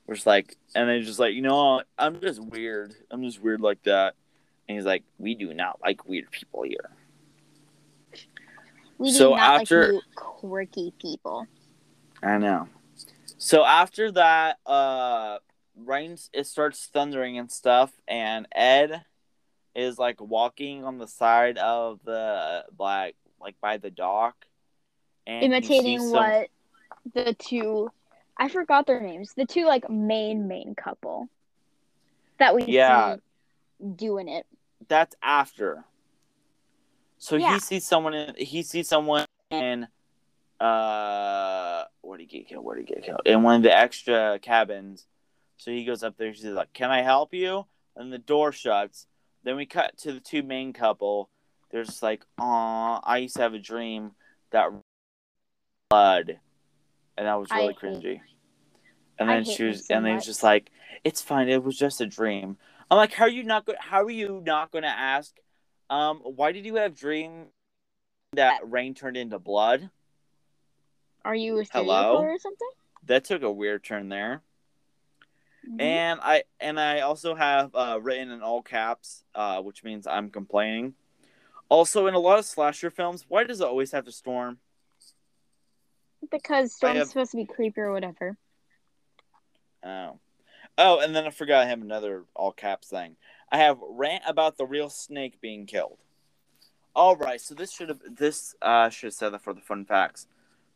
Where's 0.07 0.27
like, 0.27 0.57
and 0.75 0.91
he's 0.91 1.07
just 1.07 1.21
like, 1.21 1.35
you 1.35 1.41
know, 1.43 1.83
I'm 1.97 2.21
just 2.21 2.41
weird. 2.41 2.97
I'm 3.13 3.23
just 3.23 3.41
weird 3.41 3.61
like 3.61 3.81
that. 3.85 4.15
And 4.69 4.77
he's 4.77 4.85
like, 4.85 5.05
we 5.19 5.37
do 5.37 5.55
not 5.55 5.79
like 5.81 6.05
weird 6.09 6.29
people 6.33 6.65
here. 6.65 6.91
we 8.99 9.11
do 9.13 9.15
So 9.17 9.31
not 9.37 9.63
after- 9.63 9.93
like 9.93 10.03
quirky 10.17 10.93
people. 11.01 11.47
I 12.25 12.39
know. 12.39 12.67
So 13.39 13.65
after 13.65 14.11
that, 14.13 14.59
uh, 14.67 15.39
rains. 15.77 16.29
It 16.33 16.49
starts 16.49 16.87
thundering 16.93 17.39
and 17.39 17.51
stuff, 17.51 17.93
and 18.09 18.49
Ed 18.53 19.05
is 19.77 19.97
like 19.97 20.21
walking 20.21 20.85
on 20.85 20.99
the 20.99 21.07
side 21.07 21.57
of 21.57 22.01
the 22.05 22.65
like 22.81 23.15
like 23.41 23.55
by 23.61 23.77
the 23.77 23.91
dock, 23.91 24.35
and 25.27 25.45
Imitating 25.45 26.01
some- 26.01 26.11
what 26.11 26.49
the 27.15 27.35
two 27.35 27.91
I 28.37 28.49
forgot 28.49 28.87
their 28.87 29.01
names. 29.01 29.35
The 29.35 29.45
two 29.45 29.67
like 29.67 29.91
main 29.91 30.49
main 30.49 30.75
couple 30.75 31.29
that 32.39 32.55
we 32.55 32.65
Yeah. 32.65 33.17
see 33.17 33.21
doing 33.97 34.29
it. 34.29 34.47
That's 34.89 35.15
after. 35.23 35.85
So 37.19 37.37
Yeah. 37.37 37.55
he 37.55 37.61
sees 37.61 37.87
someone. 37.87 38.15
In, 38.15 38.35
he 38.37 38.63
sees 38.63 38.89
someone 38.89 39.27
in. 39.51 39.89
Uh, 40.59 41.85
where 42.01 42.13
would 42.13 42.21
he 42.21 42.27
get 42.27 42.49
killed? 42.49 42.65
Where 42.65 42.77
would 42.77 42.89
he 42.89 42.95
get 42.95 43.05
killed? 43.05 43.21
In 43.27 43.43
one 43.43 43.57
of 43.57 43.63
the 43.63 43.77
extra 43.77 44.39
cabins. 44.41 45.07
So 45.59 45.71
he 45.71 45.85
goes 45.85 46.03
up 46.03 46.17
there. 46.17 46.33
She's 46.33 46.45
like, 46.45 46.73
"Can 46.73 46.91
I 46.91 47.03
help 47.03 47.35
you?" 47.35 47.67
And 47.95 48.11
the 48.13 48.19
door 48.19 48.53
shuts. 48.53 49.07
Then 49.43 49.57
we 49.57 49.67
cut 49.67 49.97
to 49.99 50.13
the 50.13 50.21
two 50.21 50.43
main 50.43 50.73
couple. 50.73 51.29
They're 51.71 51.85
just 51.85 52.03
like, 52.03 52.25
"Aw, 52.39 53.01
I 53.03 53.19
used 53.19 53.37
to 53.37 53.43
have 53.43 53.55
a 53.55 53.59
dream 53.59 54.15
that 54.51 54.71
blood," 55.91 56.41
and 57.21 57.29
that 57.29 57.35
was 57.35 57.49
I 57.51 57.59
really 57.59 57.75
hate- 57.75 57.79
cringy. 57.81 58.21
And 59.19 59.29
then 59.29 59.45
she 59.45 59.65
was, 59.65 59.87
so 59.87 59.95
and 59.95 60.07
then 60.07 60.15
he's 60.15 60.25
just 60.25 60.43
like, 60.43 60.71
"It's 61.05 61.21
fine. 61.21 61.51
It 61.51 61.63
was 61.63 61.77
just 61.77 62.01
a 62.01 62.07
dream." 62.07 62.57
I'm 62.91 62.97
like, 62.97 63.13
"How 63.13 63.25
are 63.27 63.29
you 63.29 63.43
not? 63.43 63.67
Go- 63.67 63.75
how 63.79 64.03
are 64.03 64.11
you 64.11 64.43
not 64.45 64.71
going 64.71 64.85
to 64.85 64.89
ask? 64.89 65.37
Um, 65.91 66.21
why 66.21 66.53
did 66.53 66.65
you 66.65 66.77
have 66.77 66.97
dream 66.97 67.49
that 68.33 68.63
rain 68.65 68.95
turned 68.95 69.19
into 69.19 69.39
blood?" 69.39 69.91
Are 71.23 71.35
you 71.35 71.61
a 71.61 71.65
Hello? 71.65 72.17
or 72.17 72.39
something? 72.39 72.69
That 73.05 73.25
took 73.25 73.43
a 73.43 73.53
weird 73.53 73.85
turn 73.85 74.09
there. 74.09 74.41
Mhm. 75.69 75.83
And 75.83 76.21
I 76.23 76.45
and 76.59 76.81
I 76.81 77.01
also 77.01 77.35
have 77.35 77.75
uh, 77.75 77.99
written 78.01 78.31
in 78.31 78.41
all 78.41 78.63
caps, 78.63 79.23
uh, 79.35 79.61
which 79.61 79.85
means 79.85 80.07
I'm 80.07 80.31
complaining. 80.31 80.95
Also, 81.69 82.07
in 82.07 82.15
a 82.15 82.19
lot 82.19 82.39
of 82.39 82.47
slasher 82.47 82.89
films, 82.91 83.27
why 83.29 83.45
does 83.45 83.61
it 83.61 83.67
always 83.67 83.93
have 83.93 84.07
to 84.07 84.13
storm? 84.13 84.61
Because 86.31 86.75
Storm's 86.75 86.99
have- 86.99 87.09
supposed 87.09 87.31
to 87.33 87.37
be 87.37 87.47
creepy 87.47 87.81
or 87.81 87.93
whatever. 87.93 88.37
Oh, 89.83 90.19
oh, 90.77 91.01
and 91.01 91.15
then 91.15 91.27
I 91.27 91.31
forgot 91.31 91.63
I 91.63 91.69
have 91.71 91.81
another 91.81 92.25
all 92.35 92.53
caps 92.53 92.89
thing. 92.89 93.17
I 93.51 93.59
have 93.59 93.79
rant 93.81 94.23
about 94.27 94.57
the 94.57 94.67
real 94.67 94.91
snake 94.91 95.41
being 95.41 95.67
killed. 95.67 95.99
All 96.95 97.17
right, 97.17 97.41
so 97.41 97.55
this 97.55 97.73
should 97.73 97.89
have 97.89 98.01
this 98.09 98.55
uh, 98.61 98.91
should 98.91 99.09
have 99.09 99.15
said 99.15 99.31
that 99.31 99.43
for 99.43 99.55
the 99.55 99.61
fun 99.61 99.85
facts. 99.85 100.27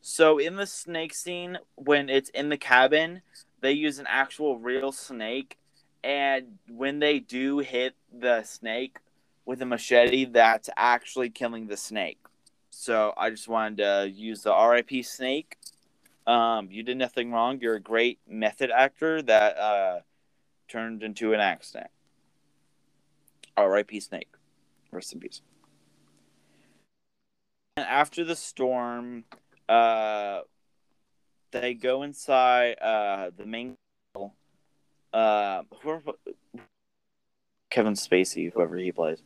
So 0.01 0.39
in 0.39 0.57
the 0.57 0.67
snake 0.67 1.15
scene, 1.15 1.59
when 1.77 2.09
it's 2.09 2.31
in 2.31 2.49
the 2.49 2.57
cabin, 2.57 3.23
they 3.61 3.73
use 3.73 3.99
an 3.99 4.07
actual 4.09 4.59
real 4.59 4.93
snake, 4.93 5.59
and 6.03 6.59
when 6.69 6.99
they 6.99 7.19
do 7.19 7.59
hit 7.59 7.95
the 8.13 8.43
snake 8.43 8.99
with 9.45 9.61
a 9.63 9.67
machete, 9.67 10.27
that's 10.27 10.71
actually 10.77 11.31
killing 11.31 11.67
the 11.67 11.77
snake. 11.77 12.19
So 12.77 13.15
I 13.17 13.31
just 13.31 13.49
wanted 13.49 13.79
to 13.79 14.11
use 14.11 14.43
the 14.43 14.55
RIP 14.55 15.05
snake 15.05 15.57
um, 16.27 16.69
you 16.71 16.83
did 16.83 16.97
nothing 16.97 17.33
wrong. 17.33 17.59
You're 17.61 17.77
a 17.77 17.81
great 17.81 18.19
method 18.27 18.71
actor 18.71 19.21
that 19.23 19.59
uh, 19.59 20.01
turned 20.69 21.03
into 21.03 21.33
an 21.35 21.41
accident. 21.41 21.91
R.I.P. 23.57 24.01
Snake. 24.01 24.29
Rest 24.91 25.13
in 25.13 25.21
peace. 25.21 25.43
And 27.77 27.87
after 27.87 28.25
the 28.25 28.37
storm, 28.37 29.25
uh, 29.69 30.41
they 31.51 31.75
go 31.75 32.03
inside 32.03 32.79
uh, 32.81 33.31
the 33.37 33.47
main. 33.47 33.77
Uh, 35.13 35.63
Kevin 37.71 37.95
Spacey, 37.95 38.53
whoever 38.53 38.77
he 38.77 38.91
plays, 38.91 39.23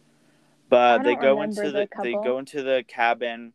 but 0.69 1.03
they 1.03 1.15
go 1.17 1.43
into 1.43 1.71
the 1.71 1.89
the 1.97 2.03
they 2.03 2.13
go 2.13 2.39
into 2.39 2.63
the 2.63 2.85
cabin 2.87 3.53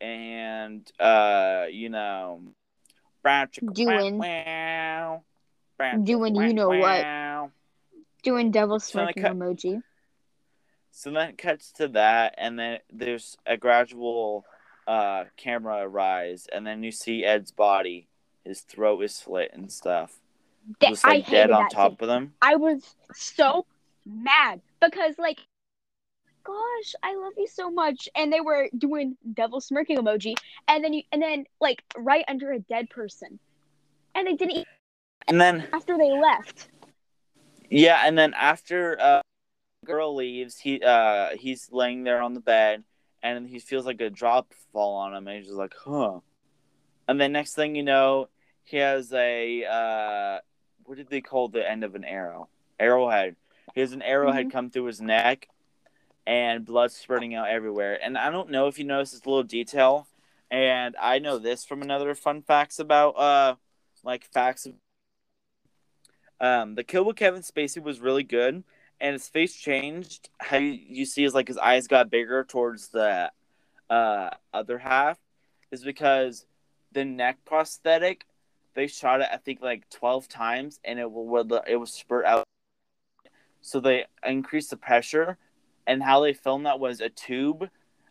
and 0.00 0.90
uh 1.00 1.66
you 1.70 1.88
know 1.88 2.40
Doing- 3.72 4.18
wow, 4.18 5.22
doing 6.04 6.36
you 6.36 6.52
know 6.54 6.68
what. 6.68 6.78
what 6.78 7.50
Doing 8.22 8.50
devil 8.50 8.78
So 8.80 8.98
they 8.98 9.12
smirking 9.12 9.22
cut- 9.22 9.32
emoji. 9.36 9.82
so 10.90 11.10
then 11.10 11.30
it 11.30 11.38
cuts 11.38 11.72
to 11.72 11.88
that 11.88 12.34
and 12.38 12.58
then 12.58 12.78
there's 12.92 13.36
a 13.46 13.56
gradual 13.56 14.44
uh 14.86 15.24
camera 15.36 15.86
rise 15.88 16.46
and 16.52 16.66
then 16.66 16.82
you 16.84 16.92
see 16.92 17.24
ed's 17.24 17.50
body 17.50 18.06
his 18.44 18.60
throat 18.60 19.02
is 19.02 19.14
slit 19.14 19.50
and 19.52 19.72
stuff 19.72 20.20
That- 20.80 20.90
just 20.90 21.04
like 21.04 21.12
I 21.14 21.18
dead 21.18 21.26
hated 21.26 21.50
on 21.52 21.62
that 21.64 21.70
top 21.72 21.92
scene. 21.92 21.98
of 22.00 22.08
them 22.08 22.34
I 22.42 22.54
was 22.56 22.94
so 23.14 23.66
mad 24.04 24.60
because 24.80 25.18
like 25.18 25.38
gosh, 26.46 26.94
I 27.02 27.16
love 27.16 27.32
you 27.36 27.46
so 27.48 27.70
much. 27.70 28.08
And 28.14 28.32
they 28.32 28.40
were 28.40 28.68
doing 28.78 29.16
devil 29.34 29.60
smirking 29.60 29.98
emoji 29.98 30.34
and 30.68 30.84
then 30.84 30.92
you 30.92 31.02
and 31.12 31.20
then 31.20 31.44
like 31.60 31.82
right 31.96 32.24
under 32.28 32.52
a 32.52 32.58
dead 32.60 32.88
person. 32.90 33.38
And 34.14 34.26
they 34.26 34.34
didn't 34.34 34.56
eat 34.56 34.66
and 35.28 35.40
then 35.40 35.66
after 35.72 35.98
they 35.98 36.12
left. 36.12 36.68
Yeah, 37.68 38.02
and 38.04 38.16
then 38.16 38.32
after 38.34 38.98
uh 39.00 39.22
girl 39.84 40.14
leaves, 40.14 40.58
he 40.58 40.80
uh 40.82 41.36
he's 41.36 41.68
laying 41.72 42.04
there 42.04 42.22
on 42.22 42.34
the 42.34 42.40
bed 42.40 42.84
and 43.22 43.48
he 43.48 43.58
feels 43.58 43.86
like 43.86 44.00
a 44.00 44.10
drop 44.10 44.52
fall 44.72 44.94
on 44.96 45.14
him 45.14 45.26
and 45.26 45.36
he's 45.38 45.46
just 45.46 45.58
like, 45.58 45.74
huh. 45.84 46.20
And 47.08 47.20
then 47.20 47.32
next 47.32 47.54
thing 47.54 47.74
you 47.74 47.82
know, 47.82 48.28
he 48.64 48.76
has 48.78 49.12
a 49.12 49.64
uh 49.64 50.38
what 50.84 50.96
did 50.96 51.10
they 51.10 51.20
call 51.20 51.48
the 51.48 51.68
end 51.68 51.82
of 51.82 51.96
an 51.96 52.04
arrow? 52.04 52.48
Arrowhead. 52.78 53.34
He 53.74 53.80
has 53.80 53.92
an 53.92 54.02
arrowhead 54.02 54.46
Mhm. 54.46 54.52
come 54.52 54.70
through 54.70 54.84
his 54.84 55.00
neck 55.00 55.48
and 56.26 56.64
blood 56.64 56.90
spurting 56.92 57.34
out 57.34 57.48
everywhere. 57.48 57.98
And 58.02 58.18
I 58.18 58.30
don't 58.30 58.50
know 58.50 58.66
if 58.68 58.78
you 58.78 58.84
noticed 58.84 59.12
this 59.12 59.26
little 59.26 59.42
detail, 59.42 60.08
and 60.50 60.96
I 61.00 61.18
know 61.18 61.38
this 61.38 61.64
from 61.64 61.82
another 61.82 62.14
fun 62.14 62.42
facts 62.42 62.78
about 62.78 63.10
uh 63.10 63.56
like 64.04 64.24
facts 64.24 64.66
um, 66.40 66.74
the 66.74 66.84
kill 66.84 67.04
with 67.04 67.16
Kevin 67.16 67.42
Spacey 67.42 67.82
was 67.82 68.00
really 68.00 68.22
good, 68.22 68.62
and 69.00 69.12
his 69.12 69.28
face 69.28 69.54
changed. 69.54 70.28
How 70.38 70.58
you, 70.58 71.06
see 71.06 71.24
is 71.24 71.34
like 71.34 71.48
his 71.48 71.58
eyes 71.58 71.86
got 71.86 72.10
bigger 72.10 72.44
towards 72.44 72.88
the 72.88 73.30
uh, 73.88 74.30
other 74.52 74.78
half, 74.78 75.18
is 75.70 75.82
because 75.82 76.44
the 76.92 77.04
neck 77.04 77.38
prosthetic 77.44 78.26
they 78.74 78.86
shot 78.86 79.20
it 79.20 79.28
I 79.32 79.38
think 79.38 79.62
like 79.62 79.88
twelve 79.90 80.28
times, 80.28 80.80
and 80.84 80.98
it 80.98 81.10
will 81.10 81.60
it 81.66 81.76
would 81.76 81.88
spurt 81.88 82.26
out. 82.26 82.44
So 83.62 83.80
they 83.80 84.04
increased 84.24 84.70
the 84.70 84.76
pressure, 84.76 85.38
and 85.86 86.02
how 86.02 86.20
they 86.20 86.32
filmed 86.32 86.66
that 86.66 86.80
was 86.80 87.00
a 87.00 87.08
tube, 87.08 87.68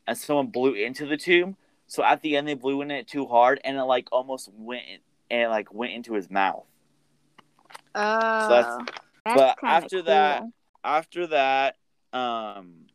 and 0.07 0.17
someone 0.17 0.47
blew 0.47 0.73
into 0.73 1.05
the 1.05 1.17
tube. 1.17 1.55
So 1.87 2.03
at 2.03 2.21
the 2.21 2.35
end 2.37 2.47
they 2.47 2.53
blew 2.55 2.81
in 2.81 2.91
it 2.91 3.07
too 3.07 3.25
hard, 3.27 3.59
and 3.63 3.77
it 3.77 3.83
like 3.83 4.07
almost 4.11 4.49
went 4.53 4.83
and 5.29 5.41
it, 5.41 5.47
like 5.49 5.73
went 5.73 5.93
into 5.93 6.13
his 6.13 6.29
mouth. 6.29 6.65
Oh, 7.93 8.49
that's- 8.49 8.77
that's 9.25 9.35
but 9.37 9.57
after 9.63 10.01
that- 10.03 10.43
after 10.83 11.27
that, 11.27 11.77
um, 12.13 12.87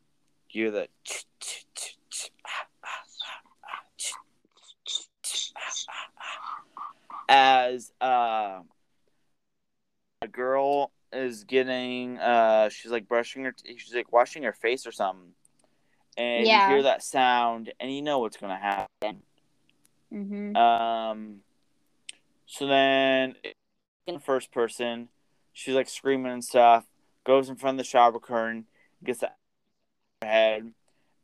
you're 0.49 0.71
the 0.71 0.87
as 7.29 7.91
uh, 8.01 8.59
girl 8.59 8.70
is 11.21 11.43
getting 11.43 12.17
uh 12.19 12.69
she's 12.69 12.91
like 12.91 13.07
brushing 13.07 13.43
her 13.45 13.53
she's 13.77 13.93
like 13.93 14.11
washing 14.11 14.43
her 14.43 14.53
face 14.53 14.85
or 14.85 14.91
something. 14.91 15.33
And 16.17 16.45
Yeah. 16.45 16.67
you 16.67 16.75
hear 16.75 16.83
that 16.83 17.03
sound 17.03 17.71
and 17.79 17.93
you 17.93 18.01
know 18.01 18.19
what's 18.19 18.37
gonna 18.37 18.57
happen. 18.57 19.23
Mm-hmm. 20.13 20.55
Um 20.55 21.41
so 22.45 22.67
then 22.67 23.35
in 24.07 24.15
the 24.15 24.19
first 24.19 24.51
person, 24.51 25.07
she's 25.53 25.75
like 25.75 25.87
screaming 25.87 26.31
and 26.33 26.43
stuff, 26.43 26.85
goes 27.23 27.47
in 27.49 27.55
front 27.55 27.79
of 27.79 27.85
the 27.85 27.89
shower 27.89 28.19
curtain, 28.19 28.65
gets 29.03 29.19
the 29.19 29.29
head. 30.21 30.73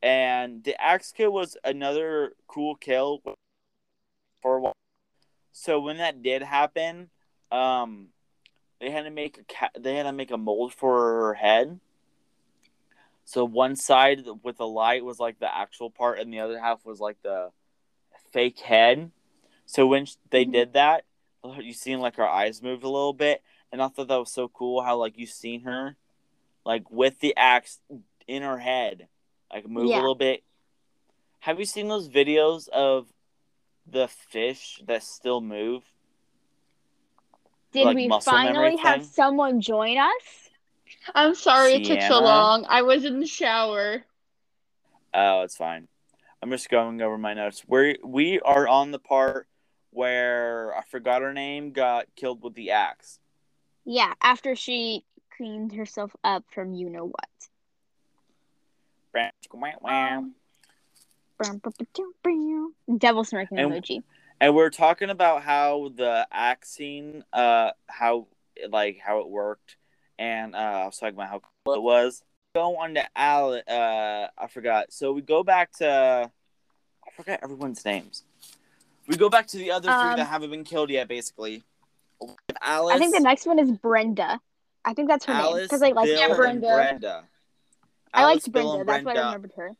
And 0.01 0.63
the 0.63 0.80
axe 0.82 1.12
kill 1.12 1.32
was 1.32 1.58
another 1.63 2.34
cool 2.48 2.75
kill 2.75 3.22
for 4.42 4.58
a 4.58 4.62
while. 4.62 4.74
So 5.51 5.80
when 5.80 5.98
that 5.98 6.22
did 6.22 6.44
happen, 6.44 7.10
um, 7.51 8.10
they 8.79 8.91
had 8.91 9.03
to 9.03 9.10
make 9.10 9.38
a 9.39 9.43
ca- 9.43 9.79
they 9.79 9.96
had 9.96 10.03
to 10.03 10.12
make 10.12 10.31
a 10.31 10.38
mold 10.38 10.74
for 10.74 10.96
her 10.96 11.34
head. 11.34 11.79
So 13.25 13.43
one 13.43 13.75
side 13.75 14.25
with 14.43 14.57
the 14.57 14.67
light 14.67 15.03
was 15.03 15.19
like 15.19 15.39
the 15.39 15.53
actual 15.53 15.89
part, 15.89 16.19
and 16.19 16.31
the 16.31 16.39
other 16.39 16.60
half 16.60 16.86
was 16.86 17.00
like 17.00 17.22
the 17.24 17.51
fake 18.31 18.60
head. 18.60 19.12
So 19.65 19.86
when 19.86 20.07
they 20.29 20.46
Mhm. 20.46 20.51
did 20.53 20.74
that, 20.74 21.05
you 21.43 21.74
seen 21.74 22.00
like 22.00 22.15
her 22.15 22.27
eyes 22.27 22.62
moved 22.62 22.84
a 22.84 22.89
little 22.89 23.13
bit, 23.13 23.43
and 23.72 23.81
I 23.81 23.89
thought 23.89 24.07
that 24.07 24.15
was 24.17 24.31
so 24.31 24.48
cool 24.48 24.81
how 24.81 24.98
like 24.98 25.17
you 25.17 25.25
seen 25.25 25.62
her, 25.62 25.98
like 26.65 26.89
with 26.89 27.19
the 27.19 27.36
axe 27.36 27.81
in 28.27 28.43
her 28.43 28.60
head, 28.60 29.10
like 29.51 29.67
move 29.67 29.89
Yeah. 29.89 29.98
a 29.98 30.00
little 30.01 30.15
bit. 30.15 30.43
Have 31.39 31.60
you 31.60 31.65
seen 31.65 31.88
those 31.88 32.10
videos 32.10 32.67
of 32.69 33.12
the 33.86 34.07
fish 34.07 34.81
that 34.86 35.03
still 35.03 35.41
move? 35.41 35.84
Did 37.74 37.86
like 37.86 37.96
we 37.96 38.10
finally 38.24 38.78
have 38.78 39.02
thing? 39.02 39.10
someone 39.10 39.62
join 39.62 39.98
us? 39.98 40.50
I'm 41.14 41.36
sorry 41.36 41.76
it 41.76 41.86
took 41.86 42.02
so 42.02 42.20
long. 42.20 42.66
I 42.68 42.82
was 42.82 43.06
in 43.06 43.20
the 43.20 43.28
shower. 43.28 44.04
Oh, 45.14 45.42
it's 45.42 45.56
fine. 45.58 45.88
I'm 46.42 46.52
just 46.52 46.70
going 46.70 47.02
over 47.02 47.18
my 47.18 47.34
notes. 47.34 47.64
We 47.68 47.98
we 48.04 48.40
are 48.40 48.68
on 48.68 48.92
the 48.92 49.00
part 49.00 49.48
where 49.92 50.76
I 50.78 50.84
forgot 50.84 51.22
her 51.22 51.34
name 51.34 51.72
got 51.72 52.08
killed 52.16 52.44
with 52.44 52.54
the 52.54 52.72
axe. 52.72 53.20
Yeah, 53.86 54.14
after 54.22 54.56
she 54.56 55.04
cleaned 55.36 55.74
herself 55.74 56.16
up 56.24 56.44
from 56.52 56.74
you 56.74 56.90
know 56.90 57.06
what. 57.06 57.30
Devil 62.98 63.24
smirking 63.24 63.58
And- 63.58 63.72
emoji. 63.72 64.04
And 64.39 64.56
we're 64.56 64.70
talking 64.70 65.10
about 65.10 65.41
how 65.44 65.91
the 65.96 66.27
scene, 66.63 67.24
uh, 67.34 67.72
how 67.88 68.27
like 68.70 69.00
how 69.00 69.20
it 69.22 69.29
worked, 69.29 69.77
and 70.20 70.56
uh, 70.56 70.58
I 70.58 70.86
was 70.86 70.98
talking 70.98 71.15
about 71.15 71.29
how 71.29 71.41
cool 71.65 71.75
it 71.75 71.82
was. 71.82 72.22
Go 72.53 72.77
on 72.77 72.94
to 72.96 73.03
Al. 73.15 73.53
Uh, 73.67 74.27
I 74.38 74.48
forgot. 74.48 74.94
So 74.94 75.12
we 75.12 75.22
go 75.22 75.44
back 75.44 75.72
to. 75.77 76.32
I 77.06 77.12
forgot 77.15 77.39
everyone's 77.41 77.84
names. 77.84 78.24
We 79.08 79.15
go 79.15 79.29
back 79.29 79.48
to 79.48 79.58
the 79.58 79.72
other 79.72 79.88
three 79.88 79.94
Um, 80.12 80.17
that 80.17 80.25
haven't 80.25 80.51
been 80.51 80.63
killed 80.65 80.89
yet. 80.91 81.08
Basically, 81.08 81.63
Alice. 82.62 82.96
I 82.96 83.00
think 83.00 83.15
the 83.15 83.22
next 83.22 83.48
one 83.48 83.58
is 83.58 83.72
Brenda. 83.72 84.39
I 84.86 84.94
think 84.94 85.10
that's 85.10 85.25
her 85.25 85.34
name 85.34 85.63
because 85.63 85.82
I 85.82 85.89
like 85.89 86.06
Bill, 86.06 86.15
Yeah, 86.29 86.36
Brenda. 86.36 86.67
Brenda. 86.75 87.24
I 88.13 88.22
Alice, 88.22 88.36
liked 88.36 88.51
Bill, 88.51 88.84
Brenda. 88.84 88.86
That's 88.86 89.06
why 89.06 89.12
I 89.12 89.13
Brenda- 89.15 89.25
remembered 89.25 89.51
her. 89.58 89.72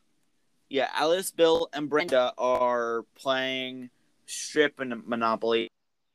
Yeah, 0.70 0.90
Alice, 0.96 1.32
Bill, 1.32 1.70
and 1.74 1.90
Brenda 1.90 2.34
are 2.38 3.06
playing 3.16 3.90
strip 4.28 4.80
and 4.80 5.06
Monopoly. 5.08 5.70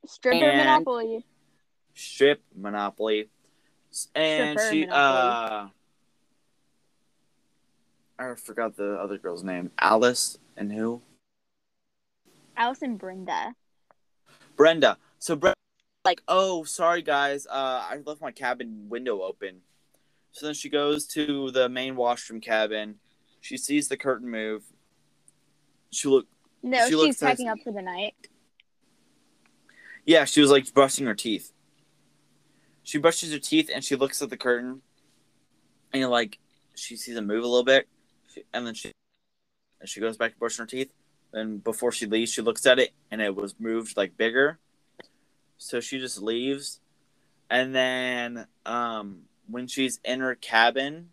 Stripper 0.05 0.45
And- 0.45 0.57
Monopoly. 0.57 1.25
Strip 1.93 2.41
Monopoly. 2.55 3.29
And 4.15 4.57
Stripper 4.59 4.71
she 4.73 4.85
Monopoly. 4.85 5.69
uh 5.69 5.69
I 8.19 8.35
forgot 8.35 8.77
the 8.77 8.93
other 8.93 9.17
girl's 9.17 9.43
name. 9.43 9.71
Alice 9.79 10.37
and 10.55 10.71
who? 10.71 11.01
Alice 12.55 12.81
and 12.81 12.97
Brenda. 12.97 13.55
Brenda. 14.55 14.97
So 15.19 15.35
Brenda 15.35 15.55
like, 16.05 16.21
"Oh, 16.27 16.63
sorry 16.63 17.01
guys. 17.01 17.45
Uh 17.47 17.85
I 17.89 18.01
left 18.05 18.21
my 18.21 18.31
cabin 18.31 18.87
window 18.89 19.21
open." 19.21 19.61
So 20.31 20.45
then 20.47 20.55
she 20.55 20.69
goes 20.69 21.05
to 21.07 21.51
the 21.51 21.69
main 21.69 21.95
washroom 21.95 22.41
cabin. 22.41 22.99
She 23.41 23.57
sees 23.57 23.87
the 23.87 23.97
curtain 23.97 24.29
move. 24.29 24.63
She 25.91 26.07
look 26.07 26.27
No, 26.63 26.87
She 26.87 26.93
she's 26.93 27.17
packing 27.17 27.49
up 27.49 27.59
for 27.63 27.73
the 27.73 27.81
night. 27.81 28.15
Yeah, 30.05 30.25
she 30.25 30.41
was 30.41 30.49
like 30.49 30.73
brushing 30.73 31.05
her 31.05 31.13
teeth. 31.13 31.51
She 32.83 32.97
brushes 32.97 33.31
her 33.31 33.39
teeth 33.39 33.69
and 33.73 33.83
she 33.83 33.95
looks 33.95 34.21
at 34.21 34.29
the 34.29 34.37
curtain, 34.37 34.81
and 35.93 36.09
like 36.09 36.39
she 36.75 36.95
sees 36.95 37.15
it 37.15 37.21
move 37.21 37.43
a 37.43 37.47
little 37.47 37.63
bit, 37.63 37.87
she- 38.33 38.43
and 38.53 38.65
then 38.65 38.73
she 38.73 38.91
and 39.79 39.87
she 39.89 39.99
goes 39.99 40.17
back 40.17 40.33
to 40.33 40.39
brushing 40.39 40.63
her 40.63 40.67
teeth. 40.67 40.91
And 41.33 41.63
before 41.63 41.91
she 41.91 42.05
leaves, 42.05 42.31
she 42.31 42.41
looks 42.41 42.65
at 42.65 42.79
it 42.79 42.91
and 43.09 43.21
it 43.21 43.35
was 43.35 43.55
moved 43.59 43.97
like 43.97 44.15
bigger. 44.17 44.59
So 45.57 45.79
she 45.79 45.99
just 45.99 46.21
leaves, 46.21 46.79
and 47.49 47.73
then 47.73 48.47
um, 48.65 49.23
when 49.47 49.67
she's 49.67 49.99
in 50.03 50.19
her 50.19 50.35
cabin, 50.35 51.09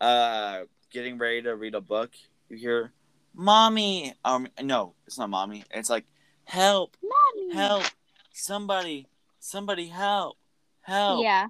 uh, 0.00 0.62
getting 0.90 1.18
ready 1.18 1.42
to 1.42 1.56
read 1.56 1.74
a 1.74 1.80
book, 1.80 2.12
you 2.48 2.56
hear, 2.56 2.92
"Mommy!" 3.36 4.14
Um, 4.24 4.48
no, 4.62 4.94
it's 5.06 5.18
not 5.18 5.30
mommy. 5.30 5.62
It's 5.70 5.90
like, 5.90 6.06
"Help! 6.44 6.96
Mommy. 7.02 7.54
help 7.54 7.84
somebody 8.32 9.06
somebody 9.38 9.86
help 9.88 10.36
help 10.82 11.22
Yeah. 11.22 11.46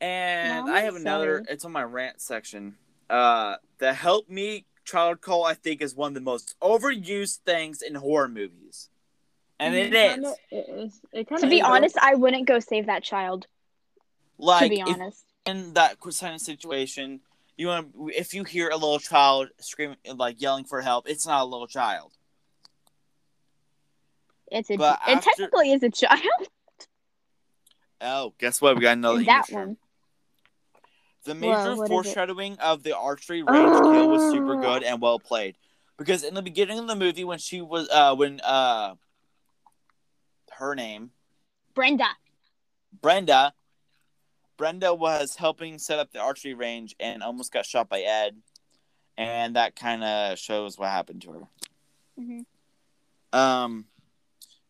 and 0.00 0.66
Mom, 0.66 0.74
i 0.74 0.80
have 0.80 0.96
another 0.96 1.36
sorry. 1.38 1.46
it's 1.48 1.64
on 1.64 1.72
my 1.72 1.82
rant 1.82 2.20
section 2.20 2.76
uh 3.08 3.56
the 3.78 3.92
help 3.94 4.28
me 4.28 4.66
child 4.84 5.20
call 5.20 5.44
i 5.44 5.54
think 5.54 5.80
is 5.80 5.94
one 5.94 6.08
of 6.08 6.14
the 6.14 6.20
most 6.20 6.54
overused 6.60 7.38
things 7.46 7.80
in 7.82 7.94
horror 7.94 8.28
movies 8.28 8.90
and 9.60 9.74
it 9.74 9.94
is 9.94 10.14
Kinda- 10.14 10.34
It 10.50 10.68
is. 10.68 11.00
It 11.12 11.28
To 11.38 11.46
be 11.46 11.58
is. 11.58 11.64
honest, 11.64 11.96
I 11.98 12.16
wouldn't 12.16 12.46
go 12.48 12.58
save 12.58 12.86
that 12.86 13.04
child. 13.04 13.46
like 14.38 14.64
to 14.64 14.68
be 14.68 14.82
honest. 14.82 15.24
in 15.46 15.72
that 15.74 16.00
kind 16.00 16.34
of 16.34 16.40
situation 16.40 17.20
you 17.56 17.66
want 17.68 17.92
if 18.14 18.34
you 18.34 18.44
hear 18.44 18.68
a 18.68 18.76
little 18.76 18.98
child 18.98 19.48
screaming 19.60 19.96
like 20.16 20.40
yelling 20.40 20.64
for 20.64 20.80
help 20.80 21.08
it's 21.08 21.26
not 21.26 21.42
a 21.42 21.44
little 21.44 21.66
child 21.66 22.12
It's 24.50 24.70
a 24.70 24.76
but 24.76 25.00
it 25.06 25.16
after- 25.16 25.30
technically 25.30 25.72
is 25.72 25.82
a 25.82 25.90
child. 25.90 26.48
oh 28.00 28.34
guess 28.38 28.60
what 28.60 28.76
we 28.76 28.82
got 28.82 28.92
another 28.98 29.22
that 29.24 29.28
English 29.28 29.46
term. 29.48 29.76
The 31.24 31.34
major 31.36 31.76
foreshadowing 31.86 32.58
of 32.58 32.82
the 32.82 32.96
archery 32.96 33.42
range 33.42 33.70
kill 33.70 34.08
was 34.08 34.32
super 34.32 34.56
good 34.60 34.82
and 34.82 35.00
well 35.00 35.20
played. 35.20 35.56
Because 35.96 36.24
in 36.24 36.34
the 36.34 36.42
beginning 36.42 36.80
of 36.80 36.88
the 36.88 36.96
movie, 36.96 37.22
when 37.22 37.38
she 37.38 37.60
was, 37.62 37.88
uh, 37.90 38.14
when 38.16 38.40
uh, 38.40 38.94
her 40.58 40.74
name 40.74 41.12
Brenda. 41.74 42.08
Brenda, 43.00 43.54
Brenda 44.62 44.94
was 44.94 45.34
helping 45.34 45.76
set 45.76 45.98
up 45.98 46.12
the 46.12 46.20
archery 46.20 46.54
range 46.54 46.94
and 47.00 47.20
almost 47.20 47.52
got 47.52 47.66
shot 47.66 47.88
by 47.88 48.02
Ed, 48.02 48.36
and 49.18 49.56
that 49.56 49.74
kind 49.74 50.04
of 50.04 50.38
shows 50.38 50.78
what 50.78 50.88
happened 50.88 51.20
to 51.22 51.32
her. 51.32 51.48
Mhm. 52.16 52.46
Um, 53.32 53.88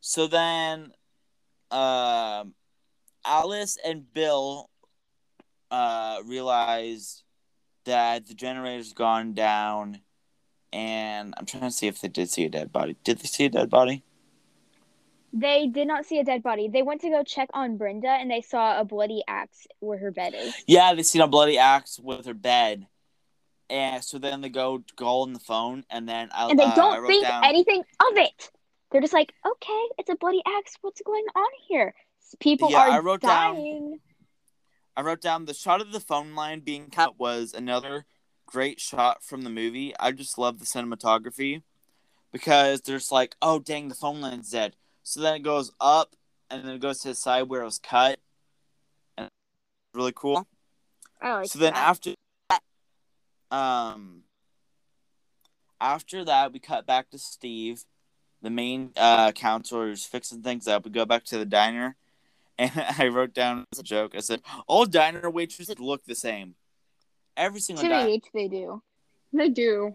so 0.00 0.26
then, 0.26 0.94
um, 1.70 2.55
Alice 3.26 3.76
and 3.85 4.11
Bill, 4.14 4.70
uh, 5.70 6.22
realize 6.24 7.22
that 7.85 8.26
the 8.28 8.33
generator's 8.33 8.94
gone 8.94 9.35
down, 9.35 10.00
and 10.72 11.35
I'm 11.37 11.44
trying 11.44 11.64
to 11.64 11.70
see 11.70 11.87
if 11.87 12.00
they 12.00 12.09
did 12.09 12.31
see 12.31 12.46
a 12.46 12.48
dead 12.48 12.72
body. 12.72 12.96
Did 13.05 13.18
they 13.18 13.28
see 13.28 13.44
a 13.44 13.50
dead 13.50 13.68
body? 13.68 14.02
They 15.32 15.66
did 15.66 15.88
not 15.88 16.04
see 16.04 16.18
a 16.18 16.24
dead 16.24 16.42
body. 16.42 16.68
They 16.68 16.82
went 16.82 17.00
to 17.02 17.08
go 17.10 17.22
check 17.22 17.48
on 17.54 17.78
Brenda 17.78 18.08
and 18.10 18.30
they 18.30 18.42
saw 18.42 18.78
a 18.78 18.84
bloody 18.84 19.22
axe 19.26 19.66
where 19.80 19.98
her 19.98 20.10
bed 20.10 20.34
is. 20.36 20.54
Yeah, 20.66 20.92
they 20.94 21.02
seen 21.02 21.22
a 21.22 21.26
bloody 21.26 21.56
axe 21.58 21.98
with 21.98 22.26
her 22.26 22.34
bed. 22.34 22.86
And 23.70 24.04
so 24.04 24.18
then 24.18 24.42
they 24.42 24.50
go 24.50 24.82
call 24.96 25.22
on 25.22 25.32
the 25.32 25.38
phone, 25.38 25.84
and 25.88 26.06
then 26.06 26.28
I, 26.34 26.50
And 26.50 26.58
they 26.58 26.64
uh, 26.64 26.74
don't 26.74 27.06
think 27.06 27.24
down, 27.24 27.42
anything 27.44 27.80
of 28.00 28.18
it. 28.18 28.50
They're 28.90 29.00
just 29.00 29.14
like, 29.14 29.32
okay, 29.46 29.82
it's 29.96 30.10
a 30.10 30.16
bloody 30.16 30.42
axe. 30.58 30.76
What's 30.82 31.00
going 31.00 31.24
on 31.34 31.48
here? 31.66 31.94
People 32.38 32.70
Yeah, 32.70 32.88
are 32.88 32.90
I 32.90 32.98
wrote 32.98 33.22
down- 33.22 33.54
dying. 33.54 33.98
I 34.94 35.00
wrote 35.00 35.22
down 35.22 35.46
the 35.46 35.54
shot 35.54 35.80
of 35.80 35.90
the 35.92 36.00
phone 36.00 36.34
line 36.34 36.60
being 36.60 36.90
cut 36.90 37.18
was 37.18 37.54
another 37.54 38.04
great 38.44 38.78
shot 38.78 39.24
from 39.24 39.40
the 39.40 39.48
movie. 39.48 39.94
I 39.98 40.12
just 40.12 40.36
love 40.36 40.58
the 40.58 40.66
cinematography 40.66 41.62
because 42.30 42.82
there's 42.82 43.10
like, 43.10 43.34
oh 43.40 43.58
dang, 43.58 43.88
the 43.88 43.94
phone 43.94 44.20
line's 44.20 44.50
dead. 44.50 44.76
So 45.02 45.20
then 45.20 45.34
it 45.36 45.42
goes 45.42 45.72
up 45.80 46.14
and 46.50 46.64
then 46.64 46.74
it 46.74 46.80
goes 46.80 46.98
to 47.00 47.08
the 47.08 47.14
side 47.14 47.42
where 47.48 47.62
it 47.62 47.64
was 47.64 47.78
cut, 47.78 48.18
and 49.16 49.28
really 49.94 50.12
cool. 50.14 50.46
I 51.20 51.34
like 51.34 51.48
so 51.48 51.58
then 51.58 51.72
after 51.74 52.14
that, 52.50 52.62
um, 53.50 54.22
after 55.80 56.24
that 56.24 56.52
we 56.52 56.58
cut 56.58 56.86
back 56.86 57.10
to 57.10 57.18
Steve, 57.18 57.84
the 58.42 58.50
main 58.50 58.90
uh, 58.96 59.32
counselor, 59.32 59.86
who's 59.88 60.04
fixing 60.04 60.42
things 60.42 60.68
up. 60.68 60.84
We 60.84 60.90
go 60.90 61.04
back 61.04 61.24
to 61.26 61.38
the 61.38 61.44
diner, 61.46 61.96
and 62.58 62.70
I 62.98 63.08
wrote 63.08 63.34
down 63.34 63.64
as 63.72 63.78
a 63.78 63.82
joke. 63.82 64.14
I 64.14 64.20
said 64.20 64.42
all 64.66 64.84
diner 64.84 65.30
waitresses 65.30 65.78
look 65.78 66.04
the 66.04 66.14
same. 66.14 66.54
Every 67.36 67.60
single 67.60 67.82
diner. 67.88 68.08
TBH, 68.10 68.24
they 68.34 68.48
do. 68.48 68.82
They 69.32 69.48
do. 69.48 69.94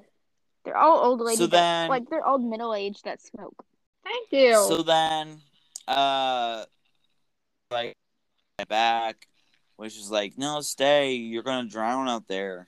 They're 0.66 0.78
all 0.78 0.98
old 1.06 1.22
ladies. 1.22 1.38
So 1.38 1.46
that- 1.48 1.52
then- 1.52 1.90
like 1.90 2.10
they're 2.10 2.28
old 2.28 2.44
middle 2.44 2.74
aged 2.74 3.04
that 3.06 3.22
smoke. 3.22 3.64
Thank 4.08 4.32
you. 4.32 4.54
So 4.54 4.84
then, 4.84 5.42
uh, 5.88 6.66
like 7.72 7.94
back, 8.70 9.28
which 9.76 9.98
is 9.98 10.10
like, 10.10 10.38
no, 10.38 10.62
stay. 10.62 11.14
You're 11.14 11.44
gonna 11.44 11.68
drown 11.68 12.08
out 12.08 12.28
there. 12.28 12.68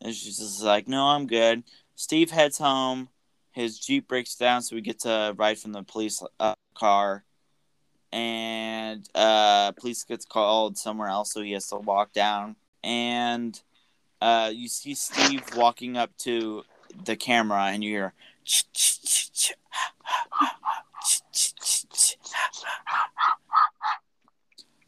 And 0.00 0.14
she's 0.14 0.38
just 0.38 0.62
like, 0.62 0.88
no, 0.88 1.04
I'm 1.06 1.26
good. 1.26 1.62
Steve 1.94 2.30
heads 2.30 2.58
home. 2.58 3.08
His 3.52 3.78
jeep 3.78 4.08
breaks 4.08 4.34
down, 4.34 4.62
so 4.62 4.74
we 4.74 4.82
get 4.82 5.00
to 5.00 5.32
ride 5.36 5.58
from 5.58 5.72
the 5.72 5.84
police 5.84 6.22
uh, 6.40 6.54
car. 6.74 7.24
And 8.12 9.08
uh, 9.14 9.72
police 9.72 10.02
gets 10.02 10.24
called 10.24 10.76
somewhere 10.76 11.08
else, 11.08 11.32
so 11.32 11.40
he 11.40 11.52
has 11.52 11.68
to 11.68 11.76
walk 11.76 12.12
down. 12.12 12.56
And 12.82 13.60
uh, 14.20 14.50
you 14.52 14.66
see 14.66 14.94
Steve 14.94 15.42
walking 15.54 15.96
up 15.96 16.16
to 16.18 16.64
the 17.04 17.14
camera, 17.16 17.66
and 17.66 17.84
you 17.84 17.90
hear. 17.90 18.12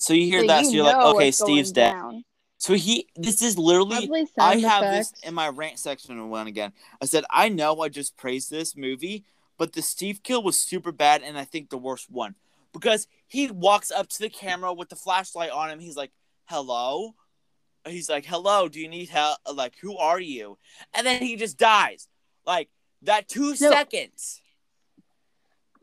So 0.07 0.14
you 0.14 0.27
hear 0.27 0.42
So 0.42 0.47
that, 0.47 0.61
you 0.61 0.64
so 0.66 0.77
you're 0.77 0.85
like, 0.85 0.97
okay, 1.16 1.31
Steve's 1.33 1.73
dead. 1.73 1.90
down. 1.90 2.25
So 2.59 2.75
he, 2.75 3.09
this 3.16 3.42
is 3.42 3.59
literally, 3.59 4.09
I 4.38 4.57
have 4.59 4.85
effects. 4.85 5.11
this 5.11 5.29
in 5.29 5.35
my 5.35 5.49
rant 5.49 5.81
section 5.81 6.31
one 6.31 6.47
again. 6.47 6.73
I 7.03 7.07
said, 7.07 7.25
I 7.29 7.49
know 7.49 7.81
I 7.81 7.88
just 7.88 8.16
praised 8.16 8.49
this 8.49 8.77
movie, 8.77 9.25
but 9.59 9.73
the 9.73 9.83
Steve 9.83 10.23
kill 10.23 10.45
was 10.45 10.61
super 10.61 10.92
bad, 10.92 11.23
and 11.23 11.37
I 11.37 11.45
think 11.45 11.71
the 11.71 11.77
worst 11.77 12.09
one 12.09 12.37
because 12.73 13.09
he 13.27 13.51
walks 13.51 13.90
up 13.90 14.09
to 14.11 14.21
the 14.21 14.29
camera 14.29 14.73
with 14.73 14.90
the 14.90 14.97
flashlight 14.97 15.51
on 15.51 15.71
him. 15.71 15.81
He's 15.81 15.97
like, 15.97 16.12
"Hello," 16.45 17.16
he's 17.85 18.09
like, 18.09 18.27
"Hello, 18.27 18.69
do 18.69 18.79
you 18.79 18.88
need 18.88 19.09
help? 19.09 19.38
Like, 19.53 19.75
who 19.81 19.97
are 19.97 20.21
you?" 20.21 20.57
And 20.95 21.05
then 21.05 21.21
he 21.21 21.35
just 21.35 21.59
dies. 21.59 22.07
Like 22.47 22.69
that 23.03 23.29
two 23.29 23.57
seconds. 23.57 24.40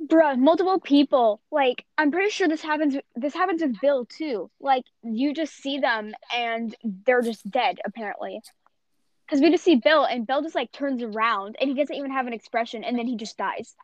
Bruh, 0.05 0.37
multiple 0.37 0.79
people. 0.79 1.41
Like, 1.51 1.85
I'm 1.97 2.11
pretty 2.11 2.29
sure 2.29 2.47
this 2.47 2.61
happens. 2.61 2.95
This 3.15 3.33
happens 3.33 3.61
with 3.61 3.79
Bill 3.79 4.05
too. 4.05 4.49
Like, 4.59 4.83
you 5.03 5.33
just 5.33 5.53
see 5.55 5.79
them 5.79 6.13
and 6.35 6.75
they're 6.83 7.21
just 7.21 7.49
dead 7.49 7.79
apparently. 7.85 8.41
Because 9.25 9.41
we 9.41 9.49
just 9.51 9.63
see 9.63 9.75
Bill 9.75 10.03
and 10.03 10.27
Bill 10.27 10.41
just 10.41 10.55
like 10.55 10.71
turns 10.71 11.01
around 11.01 11.55
and 11.59 11.69
he 11.69 11.75
doesn't 11.75 11.95
even 11.95 12.11
have 12.11 12.27
an 12.27 12.33
expression 12.33 12.83
and 12.83 12.97
then 12.97 13.07
he 13.07 13.15
just 13.15 13.37
dies. 13.37 13.75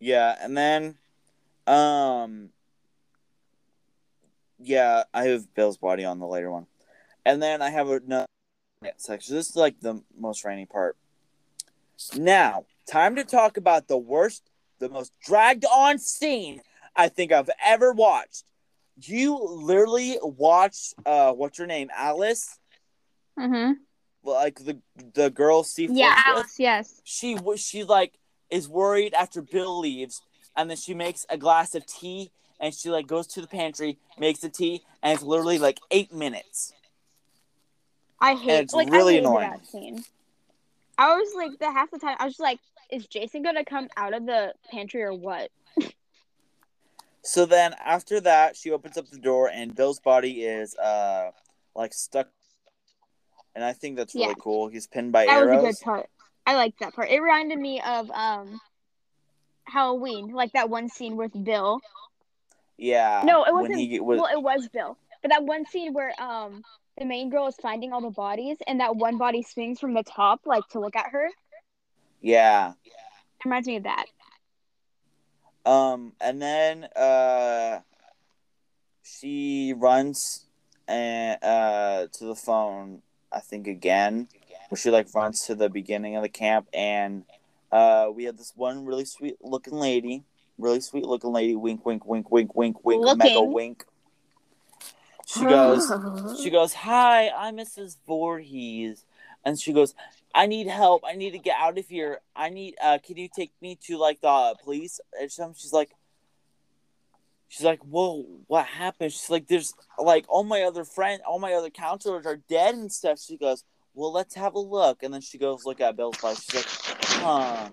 Yeah, 0.00 0.36
and 0.40 0.56
then, 0.56 0.96
um, 1.66 2.50
yeah, 4.58 5.04
I 5.12 5.24
have 5.24 5.54
Bill's 5.54 5.78
body 5.78 6.04
on 6.04 6.18
the 6.18 6.26
later 6.26 6.50
one, 6.50 6.66
and 7.24 7.42
then 7.42 7.62
I 7.62 7.70
have 7.70 7.88
another 7.88 8.26
section. 8.96 9.34
This 9.34 9.50
is 9.50 9.56
like 9.56 9.80
the 9.80 10.02
most 10.18 10.44
rainy 10.44 10.66
part. 10.66 10.96
Now, 12.16 12.66
time 12.86 13.16
to 13.16 13.24
talk 13.24 13.56
about 13.56 13.88
the 13.88 13.96
worst, 13.96 14.50
the 14.78 14.88
most 14.88 15.12
dragged 15.24 15.64
on 15.64 15.98
scene 15.98 16.60
I 16.96 17.08
think 17.08 17.32
I've 17.32 17.50
ever 17.64 17.92
watched. 17.92 18.44
You 19.02 19.36
literally 19.42 20.18
watched, 20.22 20.94
uh, 21.04 21.32
what's 21.32 21.58
her 21.58 21.66
name, 21.66 21.90
Alice, 21.94 22.58
Mm-hmm. 23.38 23.72
like 24.22 24.56
the 24.64 24.78
the 25.14 25.28
girl 25.30 25.64
Steve 25.64 25.90
Yeah? 25.92 26.14
Alice. 26.26 26.54
Yes. 26.58 27.00
she 27.02 27.34
was 27.34 27.60
she 27.60 27.82
like 27.82 28.14
is 28.50 28.68
worried 28.68 29.12
after 29.14 29.42
Bill 29.42 29.80
leaves, 29.80 30.22
and 30.56 30.70
then 30.70 30.76
she 30.76 30.94
makes 30.94 31.26
a 31.28 31.36
glass 31.36 31.74
of 31.74 31.84
tea, 31.86 32.30
and 32.60 32.72
she 32.72 32.90
like 32.90 33.08
goes 33.08 33.26
to 33.28 33.40
the 33.40 33.48
pantry, 33.48 33.98
makes 34.18 34.38
the 34.38 34.48
tea, 34.48 34.82
and 35.02 35.12
it's 35.14 35.24
literally 35.24 35.58
like 35.58 35.80
eight 35.90 36.12
minutes. 36.12 36.72
I 38.20 38.36
hate. 38.36 38.60
it's 38.60 38.72
like, 38.74 38.90
really 38.92 39.16
I 39.16 39.18
annoying. 39.18 39.50
That 39.50 39.66
scene. 39.66 40.04
I 40.96 41.16
was 41.16 41.32
like, 41.34 41.58
the 41.58 41.70
half 41.72 41.90
the 41.90 41.98
time, 41.98 42.16
I 42.20 42.24
was 42.24 42.34
just 42.34 42.40
like, 42.40 42.60
is 42.90 43.06
Jason 43.06 43.42
gonna 43.42 43.64
come 43.64 43.88
out 43.96 44.14
of 44.14 44.26
the 44.26 44.54
pantry 44.70 45.02
or 45.02 45.14
what? 45.14 45.50
So 47.22 47.46
then 47.46 47.74
after 47.82 48.20
that, 48.20 48.54
she 48.56 48.70
opens 48.70 48.98
up 48.98 49.08
the 49.08 49.18
door, 49.18 49.48
and 49.48 49.74
Bill's 49.74 50.00
body 50.00 50.44
is 50.44 50.76
uh 50.76 51.30
like 51.74 51.92
stuck, 51.94 52.28
and 53.54 53.64
I 53.64 53.72
think 53.72 53.96
that's 53.96 54.14
really 54.14 54.28
Yeah. 54.28 54.34
cool. 54.38 54.68
He's 54.68 54.86
pinned 54.86 55.12
by 55.12 55.26
That 55.26 55.46
was 55.46 55.58
a 55.58 55.62
good 55.62 55.80
part. 55.84 56.10
I 56.46 56.54
liked 56.56 56.80
that 56.80 56.94
part. 56.94 57.08
It 57.10 57.20
reminded 57.20 57.58
me 57.58 57.80
of 57.80 58.10
um 58.10 58.60
Halloween, 59.64 60.28
like 60.28 60.52
that 60.52 60.68
one 60.68 60.88
scene 60.88 61.16
with 61.16 61.32
Bill. 61.44 61.80
Yeah. 62.76 63.22
No, 63.24 63.44
it 63.44 63.54
wasn't. 63.54 63.78
he 63.78 64.00
was. 64.00 64.20
Well, 64.20 64.28
it 64.30 64.42
was 64.42 64.68
Bill, 64.68 64.98
but 65.22 65.30
that 65.30 65.44
one 65.44 65.64
scene 65.66 65.94
where 65.94 66.12
um 66.20 66.62
the 66.98 67.06
main 67.06 67.30
girl 67.30 67.46
is 67.46 67.56
finding 67.56 67.92
all 67.92 68.02
the 68.02 68.10
bodies, 68.10 68.58
and 68.66 68.80
that 68.80 68.96
one 68.96 69.16
body 69.16 69.42
swings 69.42 69.80
from 69.80 69.94
the 69.94 70.02
top, 70.02 70.40
like 70.44 70.68
to 70.68 70.80
look 70.80 70.94
at 70.94 71.10
her. 71.10 71.28
Yeah. 72.24 72.70
It 72.70 73.44
reminds 73.44 73.68
me 73.68 73.76
of 73.76 73.82
that. 73.82 74.06
Um, 75.66 76.12
and 76.20 76.40
then 76.40 76.84
uh, 76.96 77.80
she 79.02 79.74
runs 79.76 80.46
and 80.86 81.42
uh 81.42 82.06
to 82.12 82.24
the 82.24 82.34
phone. 82.34 83.02
I 83.32 83.40
think 83.40 83.66
again, 83.66 84.28
where 84.68 84.78
she 84.78 84.90
like 84.90 85.08
runs 85.14 85.46
to 85.46 85.54
the 85.54 85.68
beginning 85.68 86.16
of 86.16 86.22
the 86.22 86.28
camp, 86.28 86.68
and 86.72 87.24
uh, 87.72 88.08
we 88.14 88.24
had 88.24 88.38
this 88.38 88.52
one 88.54 88.84
really 88.84 89.04
sweet 89.04 89.36
looking 89.42 89.74
lady, 89.74 90.22
really 90.56 90.80
sweet 90.80 91.04
looking 91.04 91.32
lady. 91.32 91.56
Wink, 91.56 91.84
wink, 91.84 92.06
wink, 92.06 92.30
wink, 92.30 92.54
wink, 92.54 92.84
wink, 92.84 93.18
mega 93.18 93.42
wink. 93.42 93.84
She 95.26 95.44
goes. 95.44 95.90
She 96.42 96.50
goes, 96.50 96.74
"Hi, 96.74 97.30
I'm 97.30 97.56
Mrs. 97.56 97.96
Voorhees," 98.06 99.04
and 99.44 99.58
she 99.58 99.72
goes, 99.72 99.94
"I 100.34 100.46
need 100.46 100.66
help. 100.66 101.02
I 101.06 101.14
need 101.14 101.32
to 101.32 101.38
get 101.38 101.56
out 101.58 101.78
of 101.78 101.86
here. 101.86 102.20
I 102.34 102.48
need. 102.50 102.74
Uh, 102.82 102.98
can 103.04 103.16
you 103.16 103.28
take 103.34 103.52
me 103.60 103.78
to 103.86 103.96
like 103.96 104.20
the 104.20 104.56
police?" 104.62 105.00
And 105.18 105.30
some, 105.30 105.54
she's 105.54 105.72
like, 105.72 105.90
she's 107.48 107.64
like, 107.64 107.80
"Whoa, 107.84 108.24
what 108.46 108.66
happened?" 108.66 109.12
She's 109.12 109.30
like, 109.30 109.46
"There's 109.46 109.74
like 109.98 110.26
all 110.28 110.44
my 110.44 110.62
other 110.62 110.84
friends, 110.84 111.22
all 111.26 111.38
my 111.38 111.52
other 111.52 111.70
counselors 111.70 112.26
are 112.26 112.36
dead 112.36 112.74
and 112.74 112.92
stuff." 112.92 113.20
She 113.20 113.36
goes, 113.36 113.64
"Well, 113.94 114.12
let's 114.12 114.34
have 114.34 114.54
a 114.54 114.60
look." 114.60 115.02
And 115.02 115.14
then 115.14 115.20
she 115.20 115.38
goes, 115.38 115.64
"Look 115.64 115.80
at 115.80 115.96
Bill's 115.96 116.18
body." 116.18 116.36
She's 116.36 116.54
like, 116.54 117.04
"Huh." 117.04 117.70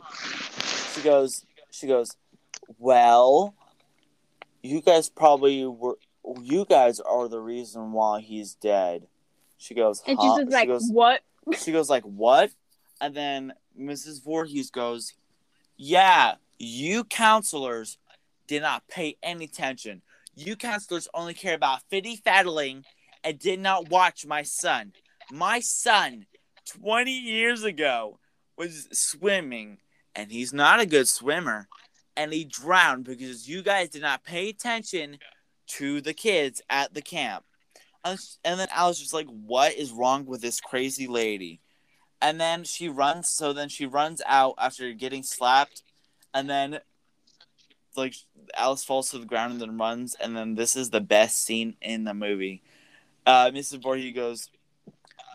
She 0.94 1.02
goes, 1.02 1.46
she 1.72 1.88
goes, 1.88 2.16
"Well, 2.78 3.56
you 4.62 4.82
guys 4.82 5.10
probably 5.10 5.66
were." 5.66 5.98
You 6.40 6.66
guys 6.66 7.00
are 7.00 7.28
the 7.28 7.40
reason 7.40 7.94
why 7.94 8.22
he's 8.22 8.54
dead. 8.54 9.08
She 9.58 9.74
goes, 9.74 10.04
And 10.06 10.20
she's 10.22 10.38
just 10.38 10.52
like, 10.52 10.64
she 10.64 10.68
goes, 10.68 10.90
"What?" 10.92 11.22
She 11.58 11.72
goes 11.72 11.90
like, 11.90 12.04
"What?" 12.04 12.52
And 13.00 13.16
then 13.16 13.54
Mrs. 13.80 14.24
Voorhees 14.24 14.70
goes, 14.70 15.14
"Yeah, 15.78 16.36
you 16.58 17.04
counselors 17.04 17.98
did 18.48 18.62
not 18.62 18.88
pay 18.88 19.18
any 19.24 19.46
attention. 19.46 20.02
You 20.36 20.56
counselors 20.56 21.08
only 21.14 21.34
care 21.34 21.56
about 21.56 21.84
fitty 21.90 22.18
faddling 22.18 22.86
and 23.24 23.40
did 23.40 23.60
not 23.60 23.90
watch 23.90 24.26
my 24.26 24.44
son. 24.44 24.94
My 25.32 25.60
son, 25.60 26.26
20 26.66 27.12
years 27.12 27.64
ago, 27.64 28.20
was 28.58 28.88
swimming, 28.92 29.80
and 30.16 30.32
he's 30.32 30.54
not 30.54 30.80
a 30.80 30.86
good 30.86 31.08
swimmer, 31.08 31.68
and 32.16 32.34
he 32.34 32.44
drowned 32.44 33.06
because 33.06 33.48
you 33.48 33.62
guys 33.62 33.90
did 33.90 34.02
not 34.02 34.24
pay 34.24 34.50
attention 34.50 35.18
to 35.68 36.02
the 36.02 36.14
kids 36.14 36.62
at 36.70 36.94
the 36.94 37.02
camp." 37.02 37.46
And 38.04 38.20
and 38.44 38.60
then 38.60 38.68
I 38.76 38.88
was 38.88 39.00
just 39.00 39.14
like, 39.14 39.28
what 39.28 39.74
is 39.74 39.92
wrong 39.92 40.26
with 40.26 40.42
this 40.42 40.60
crazy 40.60 41.08
lady? 41.08 41.60
And 42.22 42.40
then 42.40 42.64
she 42.64 42.88
runs, 42.88 43.30
so 43.30 43.52
then 43.54 43.70
she 43.70 43.86
runs 43.86 44.22
out 44.26 44.56
after 44.58 44.92
getting 44.94 45.24
slapped, 45.24 45.82
and 46.34 46.50
then 46.50 46.80
like 47.96 48.16
Alice 48.56 48.84
falls 48.84 49.12
to 49.12 49.20
the 49.20 49.26
ground 49.26 49.54
and 49.54 49.62
then 49.62 49.78
runs, 49.78 50.16
and 50.16 50.36
then 50.36 50.56
this 50.56 50.76
is 50.76 50.90
the 50.90 51.02
best 51.02 51.44
scene 51.44 51.76
in 51.82 52.04
the 52.04 52.14
movie. 52.14 52.62
Uh, 53.26 53.52
Mrs. 53.52 53.82
Voorhees 53.82 54.16
goes, 54.16 54.50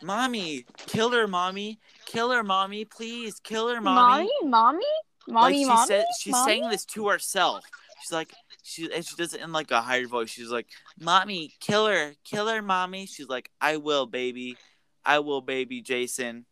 "Mommy, 0.03 0.65
kill 0.87 1.11
her, 1.11 1.27
mommy, 1.27 1.79
kill 2.05 2.31
her, 2.31 2.43
mommy, 2.43 2.85
please, 2.85 3.41
kill 3.41 3.69
her, 3.69 3.81
mommy." 3.81 4.29
mommy, 4.43 4.49
mommy, 4.51 4.85
mommy, 5.29 5.55
like 5.55 5.55
she 5.55 5.65
mommy. 5.67 5.87
said, 5.87 6.05
she's 6.19 6.33
mommy? 6.33 6.53
saying 6.53 6.71
this 6.71 6.85
to 6.87 7.09
herself. 7.09 7.65
She's 8.01 8.13
like, 8.13 8.33
she 8.67 8.93
and 8.93 9.05
she 9.07 9.15
does 9.17 9.33
it 9.33 9.41
in 9.41 9.53
like 9.53 9.71
a 9.71 9.81
higher 9.81 10.07
voice. 10.07 10.29
She's 10.31 10.51
like, 10.51 10.67
"Mommy, 11.01 11.55
kill 11.61 11.87
her, 11.87 12.15
kill 12.25 12.49
her, 12.49 12.61
mommy." 12.61 13.07
She's 13.07 13.29
like, 13.29 13.51
"I 13.61 13.77
will, 13.77 14.07
baby, 14.07 14.57
I 15.05 15.21
will, 15.21 15.41
baby, 15.41 15.81
Jason." 15.83 16.47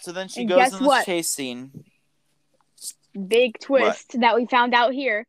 So 0.00 0.12
then 0.12 0.28
she 0.28 0.40
And 0.42 0.48
goes 0.50 0.66
in 0.72 0.78
this 0.78 0.80
what? 0.82 1.06
chase 1.06 1.28
scene. 1.28 1.84
Big 3.28 3.58
twist 3.58 4.20
that 4.20 4.34
we 4.36 4.46
found 4.46 4.74
out 4.74 4.92
here. 4.92 5.26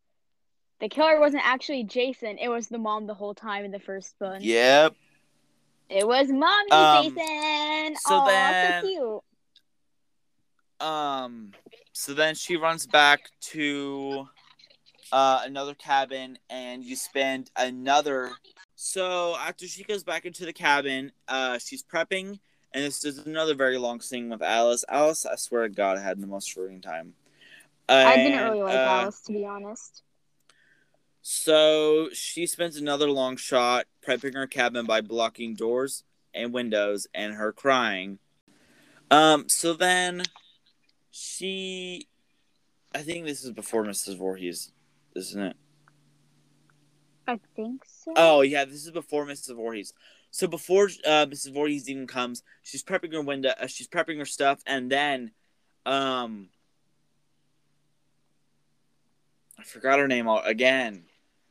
The 0.81 0.89
killer 0.89 1.19
wasn't 1.19 1.43
actually 1.47 1.85
Jason. 1.85 2.37
It 2.37 2.49
was 2.49 2.67
the 2.67 2.77
mom 2.77 3.07
the 3.07 3.13
whole 3.13 3.33
time 3.33 3.63
in 3.65 3.71
the 3.71 3.79
first 3.79 4.13
one. 4.19 4.41
Yep. 4.41 4.93
It 5.89 6.05
was 6.07 6.27
mommy 6.29 6.71
Um, 6.71 7.03
Jason. 7.03 7.95
so 7.97 8.15
Aw, 8.15 8.27
then- 8.27 8.83
so 8.83 8.87
cute. 10.79 10.87
Um. 10.87 11.51
So 11.93 12.13
then 12.13 12.35
she 12.35 12.57
runs 12.57 12.85
back 12.85 13.29
to 13.53 14.27
uh, 15.11 15.41
another 15.43 15.73
cabin, 15.73 16.37
and 16.49 16.83
you 16.83 16.95
spend 16.95 17.51
another. 17.55 18.31
So 18.75 19.35
after 19.35 19.67
she 19.67 19.83
goes 19.83 20.03
back 20.03 20.25
into 20.25 20.45
the 20.45 20.53
cabin, 20.53 21.11
uh, 21.27 21.57
she's 21.59 21.83
prepping, 21.83 22.39
and 22.73 22.83
this 22.83 23.05
is 23.05 23.19
another 23.19 23.55
very 23.55 23.77
long 23.77 24.01
scene 24.01 24.29
with 24.29 24.41
Alice. 24.41 24.83
Alice, 24.89 25.25
I 25.25 25.35
swear 25.35 25.63
to 25.63 25.69
God, 25.69 25.97
had 25.99 26.19
the 26.19 26.27
most 26.27 26.51
frustrating 26.51 26.81
time. 26.81 27.13
I 27.87 28.15
didn't 28.15 28.43
really 28.43 28.63
like 28.63 28.75
uh, 28.75 29.01
Alice, 29.01 29.21
to 29.21 29.33
be 29.33 29.45
honest. 29.45 30.01
So 31.21 32.09
she 32.13 32.45
spends 32.45 32.77
another 32.77 33.09
long 33.09 33.37
shot 33.37 33.85
prepping 34.05 34.35
her 34.35 34.47
cabin 34.47 34.85
by 34.85 35.01
blocking 35.01 35.55
doors 35.55 36.03
and 36.33 36.53
windows 36.53 37.07
and 37.13 37.33
her 37.33 37.51
crying. 37.51 38.19
Um, 39.09 39.49
so 39.49 39.73
then 39.73 40.23
she 41.11 42.07
I 42.95 43.01
think 43.01 43.25
this 43.25 43.43
is 43.43 43.51
before 43.51 43.83
Mrs. 43.83 44.17
Voorhees, 44.17 44.71
isn't 45.15 45.41
it? 45.41 45.55
I 47.27 47.39
think 47.55 47.83
so. 47.85 48.13
Oh 48.15 48.41
yeah, 48.41 48.65
this 48.65 48.85
is 48.85 48.91
before 48.91 49.25
Mrs. 49.25 49.55
Voorhees. 49.55 49.93
So 50.31 50.47
before 50.47 50.89
uh, 51.05 51.25
Mrs. 51.25 51.53
Voorhees 51.53 51.89
even 51.89 52.07
comes, 52.07 52.43
she's 52.61 52.83
prepping 52.83 53.13
her 53.13 53.21
window. 53.21 53.53
Uh, 53.59 53.67
she's 53.67 53.87
prepping 53.87 54.17
her 54.17 54.25
stuff, 54.25 54.61
and 54.67 54.91
then, 54.91 55.31
um, 55.85 56.49
I 59.57 59.63
forgot 59.63 59.99
her 59.99 60.07
name 60.07 60.27
all, 60.27 60.41
again. 60.43 61.05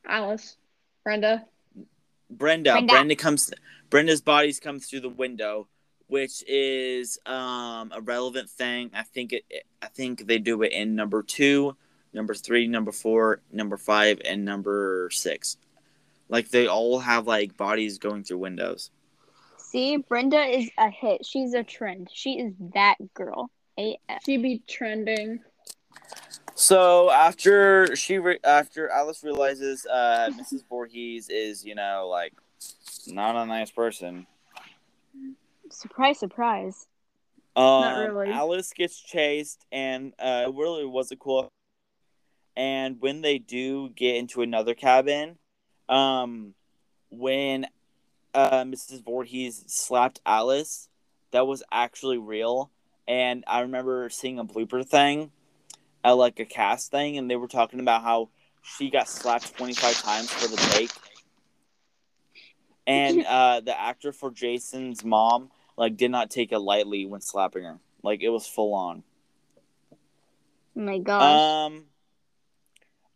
Alice. 0.07 0.57
Brenda. 1.03 1.47
Brenda. 2.31 2.73
Brenda. 2.73 2.93
Brenda 2.93 3.17
comes. 3.17 3.51
Brenda's 3.91 4.21
bodies 4.21 4.61
come 4.61 4.81
through 4.81 5.01
the 5.01 5.09
window, 5.09 5.69
which 6.07 6.45
is 6.47 7.19
um 7.27 7.93
a 7.95 8.01
relevant 8.03 8.51
thing. 8.51 8.91
I 8.95 9.03
think 9.03 9.33
it. 9.33 9.45
I 9.83 9.87
think 9.87 10.27
they 10.27 10.39
do 10.39 10.63
it 10.63 10.73
in 10.73 10.95
number 10.95 11.23
two, 11.23 11.77
number 12.15 12.35
three, 12.35 12.67
number 12.67 12.93
four, 12.93 13.41
number 13.53 13.77
five, 13.77 14.21
and 14.25 14.45
number 14.45 15.09
six. 15.13 15.57
Like 16.29 16.49
they 16.49 16.67
all 16.67 16.99
have 17.01 17.27
like 17.27 17.57
bodies 17.57 17.99
going 17.99 18.25
through 18.25 18.39
windows. 18.39 18.91
See, 19.59 19.97
Brenda 19.97 20.41
is 20.41 20.71
a 20.79 20.89
hit. 20.89 21.27
She's 21.27 21.53
a 21.53 21.63
trend. 21.63 22.09
She 22.13 22.39
is 22.39 22.55
that 22.75 22.97
girl. 23.13 23.51
AF. 23.77 24.23
She 24.25 24.37
be 24.37 24.63
trending. 24.69 25.41
So 26.55 27.11
after 27.11 27.95
she 27.97 28.19
re- 28.19 28.39
after 28.45 28.89
Alice 28.89 29.23
realizes 29.25 29.85
uh 29.87 30.31
Mrs. 30.39 30.65
Voorhees 30.69 31.29
is 31.29 31.65
you 31.65 31.75
know 31.75 32.09
like 32.11 32.33
not 33.07 33.37
a 33.37 33.45
nice 33.47 33.71
person. 33.71 34.27
Surprise, 35.71 36.19
surprise. 36.19 36.87
Um, 37.57 37.99
really. 37.99 38.31
Alice 38.31 38.73
gets 38.73 39.01
chased, 39.01 39.65
and 39.71 40.13
uh, 40.19 40.47
it 40.49 40.55
really 40.55 40.85
was 40.85 41.11
a 41.13 41.17
cool. 41.17 41.51
And 42.57 43.01
when 43.01 43.21
they 43.21 43.39
do 43.39 43.91
get 43.91 44.17
into 44.17 44.43
another 44.43 44.75
cabin, 44.75 45.39
um, 45.89 46.55
when 47.11 47.67
uh, 48.33 48.65
Mrs. 48.65 49.05
Voorhees 49.05 49.65
slapped 49.67 50.21
Alice, 50.25 50.89
that 51.33 51.47
was 51.47 51.63
actually 51.73 52.19
real. 52.19 52.71
And 53.07 53.45
I 53.47 53.61
remember 53.61 54.09
seeing 54.09 54.39
a 54.39 54.45
blooper 54.45 54.87
thing, 54.87 55.31
uh, 56.05 56.15
like 56.15 56.39
a 56.41 56.45
cast 56.45 56.91
thing, 56.91 57.19
and 57.19 57.31
they 57.31 57.37
were 57.37 57.49
talking 57.49 57.81
about 57.81 58.03
how 58.03 58.29
she 58.63 58.91
got 58.91 59.09
slapped 59.09 59.57
25 59.57 60.03
times 60.03 60.31
for 60.31 60.49
the 60.49 60.57
take. 60.57 60.91
And 62.87 63.25
uh, 63.29 63.61
the 63.61 63.79
actor 63.79 64.13
for 64.13 64.31
Jason's 64.31 65.05
mom 65.05 65.51
like 65.77 65.97
did 65.97 66.11
not 66.11 66.31
take 66.31 66.53
it 66.53 66.59
lightly 66.59 67.07
when 67.07 67.21
slapping 67.21 67.65
her. 67.65 67.79
Like 68.03 68.23
it 68.23 68.29
was 68.29 68.47
full 68.47 68.75
on. 68.75 69.03
Oh 70.77 70.81
my 70.81 70.99
gosh. 70.99 71.41
Um, 71.41 71.85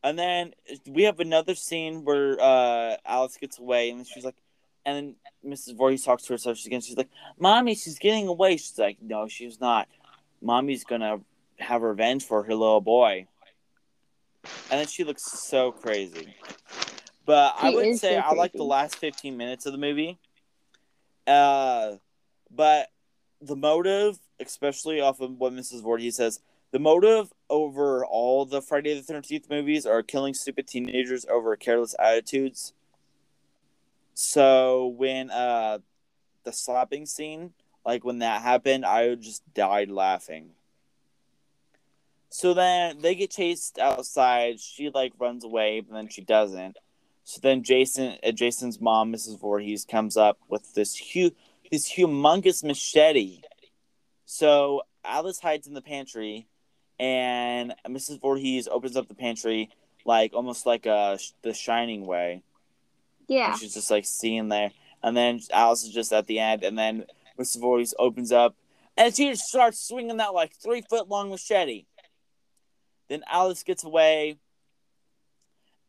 and 0.03 0.19
then 0.19 0.55
we 0.87 1.05
have 1.05 1.21
another 1.21 1.55
scene 1.55 2.05
where 2.05 2.41
uh 2.41 2.97
Alice 3.05 3.37
gets 3.37 3.59
away, 3.59 3.91
and 3.91 4.07
she's 4.07 4.25
like, 4.25 4.37
and 4.85 5.17
then 5.43 5.53
Mrs. 5.53 5.77
Voorhees 5.77 6.05
talks 6.05 6.25
to 6.25 6.33
herself. 6.33 6.57
She's 6.57 6.67
again. 6.67 6.81
She's 6.81 6.97
like, 6.97 7.11
"Mommy, 7.39 7.75
she's 7.75 7.99
getting 7.99 8.29
away." 8.29 8.57
She's 8.57 8.79
like, 8.79 8.99
"No, 9.01 9.29
she's 9.29 9.61
not. 9.61 9.89
Mommy's 10.41 10.85
gonna 10.85 11.21
have 11.59 11.83
revenge 11.83 12.25
for 12.25 12.43
her 12.43 12.55
little 12.55 12.81
boy." 12.81 13.27
And 14.71 14.81
then 14.81 14.87
she 14.87 15.05
looks 15.05 15.25
so 15.25 15.73
crazy. 15.73 16.35
But 17.27 17.55
I 17.59 17.71
would 17.71 17.99
say 17.99 18.15
so 18.15 18.21
I 18.21 18.33
like 18.35 18.53
the 18.53 18.65
last 18.65 18.97
fifteen 18.97 19.37
minutes 19.37 19.67
of 19.67 19.73
the 19.73 19.79
movie. 19.79 20.19
Uh, 21.27 21.97
but 22.51 22.89
the 23.43 23.57
motive, 23.57 24.19
especially 24.41 25.01
off 25.01 25.21
of 25.21 25.33
what 25.33 25.53
Mrs. 25.53 25.83
Voorhees 25.83 26.17
says, 26.17 26.41
the 26.73 26.79
motive 26.79 27.31
over 27.51 28.05
all 28.05 28.45
the 28.45 28.61
Friday 28.63 28.95
the 28.95 29.03
Thirteenth 29.03 29.49
movies 29.49 29.87
are 29.87 30.03
killing 30.03 30.35
stupid 30.35 30.67
teenagers 30.67 31.27
over 31.31 31.57
careless 31.57 31.95
attitudes. 31.99 32.73
So 34.15 34.87
when 34.87 35.31
uh 35.31 35.79
the 36.45 36.53
slapping 36.53 37.07
scene, 37.07 37.53
like 37.85 38.05
when 38.05 38.19
that 38.19 38.43
happened, 38.43 38.85
I 38.85 39.15
just 39.15 39.43
died 39.55 39.91
laughing. 39.91 40.51
So 42.31 42.55
then 42.55 43.01
they 43.01 43.15
get 43.15 43.31
chased 43.31 43.79
outside. 43.79 44.61
She 44.61 44.91
like 44.91 45.13
runs 45.19 45.45
away, 45.45 45.81
but 45.81 45.95
then 45.95 46.09
she 46.09 46.23
doesn't. 46.23 46.77
So 47.25 47.41
then 47.43 47.63
Jason, 47.63 48.17
uh, 48.27 48.33
Jason's 48.33 48.81
mom, 48.81 49.13
Mrs. 49.13 49.39
Voorhees, 49.39 49.85
comes 49.85 50.17
up 50.17 50.39
with 50.49 50.75
this 50.75 50.95
huge, 50.97 51.35
this 51.71 51.91
humongous 51.91 52.65
machete. 52.65 53.43
So 54.25 54.83
Alice 55.05 55.41
hides 55.41 55.67
in 55.67 55.75
the 55.75 55.83
pantry, 55.83 56.47
and 56.99 57.75
Mrs. 57.87 58.21
Voorhees 58.21 58.69
opens 58.69 58.97
up 58.97 59.09
the 59.09 59.15
pantry 59.15 59.71
like 60.05 60.33
almost 60.33 60.67
like 60.67 60.87
a 60.87 61.19
the 61.43 61.53
Shining 61.53 62.07
way. 62.07 62.43
yeah. 63.29 63.53
And 63.53 63.61
she's 63.61 63.75
just 63.75 63.91
like 63.91 64.07
seeing 64.07 64.49
there, 64.49 64.71
and 65.03 65.17
then 65.17 65.41
Alice 65.53 65.85
is 65.85 65.91
just 65.91 66.13
at 66.13 66.27
the 66.27 66.39
end, 66.39 66.65
and 66.65 66.79
then 66.79 67.05
Mrs. 67.39 67.61
Voorhees 67.61 67.95
opens 67.99 68.33
up, 68.33 68.57
and 68.97 69.15
she 69.15 69.31
just 69.31 69.45
starts 69.45 69.87
swinging 69.87 70.17
that 70.17 70.35
like 70.35 70.53
three 70.55 70.83
foot 70.89 71.09
long 71.09 71.31
machete. 71.31 71.85
Then 73.09 73.23
Alice 73.31 73.63
gets 73.63 73.85
away, 73.85 74.39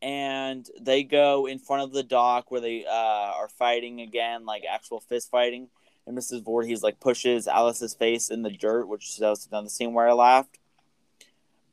and 0.02 0.66
they 0.80 1.02
go 1.02 1.46
in 1.46 1.58
front 1.58 1.82
of 1.82 1.92
the 1.92 2.02
dock 2.02 2.50
where 2.50 2.60
they 2.60 2.84
uh, 2.86 2.90
are 2.90 3.48
fighting 3.48 4.00
again, 4.00 4.46
like 4.46 4.62
actual 4.70 5.00
fist 5.00 5.30
fighting. 5.30 5.68
And 6.06 6.16
Mrs. 6.16 6.42
Voorhees 6.44 6.82
like 6.82 6.98
pushes 6.98 7.46
Alice's 7.46 7.94
face 7.94 8.30
in 8.30 8.42
the 8.42 8.50
dirt, 8.50 8.86
which 8.86 9.16
was 9.18 9.46
another 9.50 9.68
scene 9.68 9.92
where 9.92 10.08
I 10.08 10.12
laughed. 10.12 10.58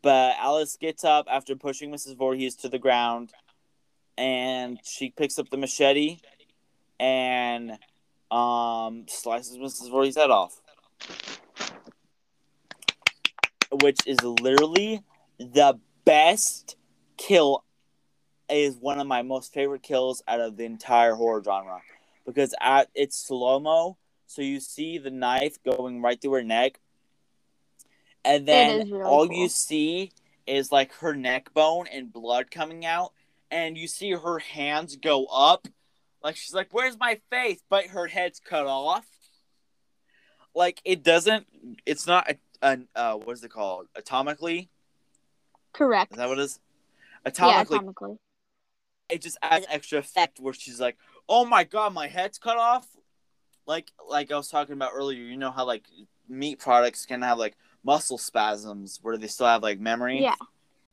But 0.02 0.36
Alice 0.40 0.78
gets 0.80 1.04
up 1.04 1.28
after 1.30 1.56
pushing 1.56 1.92
Mrs. 1.92 2.18
Voorhees 2.18 2.56
to 2.58 2.70
the 2.70 2.80
ground, 2.80 3.32
and 4.18 4.80
she 4.84 5.10
picks 5.10 5.38
up 5.40 5.50
the 5.50 5.58
machete 5.58 6.20
and 7.00 7.72
um, 8.32 9.06
slices 9.08 9.58
Mrs. 9.58 9.90
Voorhees' 9.90 10.18
head 10.18 10.30
off, 10.30 10.62
which 13.72 14.00
is 14.06 14.22
literally 14.22 15.04
the 15.40 15.80
best 16.06 16.76
kill. 17.18 17.64
Is 18.50 18.78
one 18.78 18.98
of 18.98 19.08
my 19.08 19.24
most 19.24 19.54
favorite 19.54 19.84
kills 19.84 20.24
out 20.26 20.40
of 20.40 20.56
the 20.56 20.64
entire 20.64 21.16
horror 21.16 21.44
genre 21.44 21.82
because 22.28 22.54
at 22.62 22.90
it's 22.94 23.18
slow 23.18 23.60
mo, 23.60 23.98
so 24.28 24.44
you 24.44 24.60
see 24.60 25.00
the 25.00 25.10
knife 25.10 25.58
going 25.64 26.02
right 26.02 26.22
through 26.22 26.34
her 26.34 26.44
neck, 26.44 26.80
and 28.28 28.46
then 28.48 28.92
really 28.92 29.04
all 29.04 29.28
cool. 29.28 29.38
you 29.38 29.50
see 29.50 30.12
is 30.46 30.72
like 30.72 30.94
her 30.96 31.16
neck 31.16 31.54
bone 31.54 31.88
and 31.92 32.12
blood 32.12 32.52
coming 32.52 32.86
out, 32.86 33.14
and 33.50 33.78
you 33.78 33.88
see 33.88 34.12
her 34.12 34.40
hands 34.40 34.96
go 34.98 35.26
up, 35.26 35.68
like 36.24 36.36
she's 36.36 36.54
like, 36.54 36.68
"Where's 36.72 37.00
my 37.00 37.20
face?" 37.30 37.62
But 37.70 37.88
her 37.88 38.08
head's 38.08 38.40
cut 38.40 38.68
off. 38.68 39.06
Like 40.54 40.82
it 40.84 41.04
doesn't. 41.04 41.48
It's 41.86 42.06
not 42.06 42.30
a, 42.30 42.38
an 42.62 42.88
uh, 42.96 43.16
what 43.16 43.34
is 43.34 43.44
it 43.44 43.52
called? 43.52 43.88
Atomically. 43.98 44.68
Correct. 45.74 46.12
Is 46.12 46.18
that 46.18 46.28
what 46.28 46.40
it 46.40 46.42
is? 46.42 46.60
yeah, 47.26 47.32
Atomically, 47.32 47.80
atomically. 47.80 48.18
it 49.10 49.22
just 49.22 49.38
adds 49.42 49.66
extra 49.70 50.00
effect 50.00 50.40
where 50.40 50.54
she's 50.54 50.80
like, 50.82 50.98
"Oh 51.30 51.46
my 51.46 51.64
god, 51.64 51.94
my 51.94 52.08
head's 52.08 52.38
cut 52.38 52.58
off." 52.58 52.88
Like 53.66 53.92
like 54.10 54.32
I 54.32 54.38
was 54.38 54.50
talking 54.50 54.74
about 54.74 54.92
earlier, 54.94 55.22
you 55.22 55.38
know 55.38 55.52
how 55.52 55.66
like 55.66 55.86
meat 56.28 56.60
products 56.60 57.06
can 57.06 57.22
have 57.22 57.38
like 57.38 57.56
muscle 57.88 58.18
spasms 58.18 59.00
where 59.02 59.18
they 59.18 59.28
still 59.28 59.48
have 59.48 59.64
like 59.64 59.80
memory. 59.80 60.22
Yeah. 60.22 60.36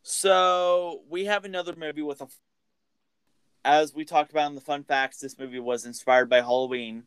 So 0.02 1.02
we 1.11 1.24
have 1.24 1.44
another 1.44 1.74
movie 1.76 2.02
with 2.02 2.20
a. 2.22 2.28
As 3.64 3.92
we 3.92 4.04
talked 4.04 4.30
about 4.30 4.48
in 4.48 4.54
the 4.54 4.61
fun 4.61 4.85
facts, 4.85 5.18
this 5.18 5.38
movie 5.38 5.59
was 5.59 5.85
inspired 5.85 6.30
by 6.30 6.40
Halloween. 6.40 7.02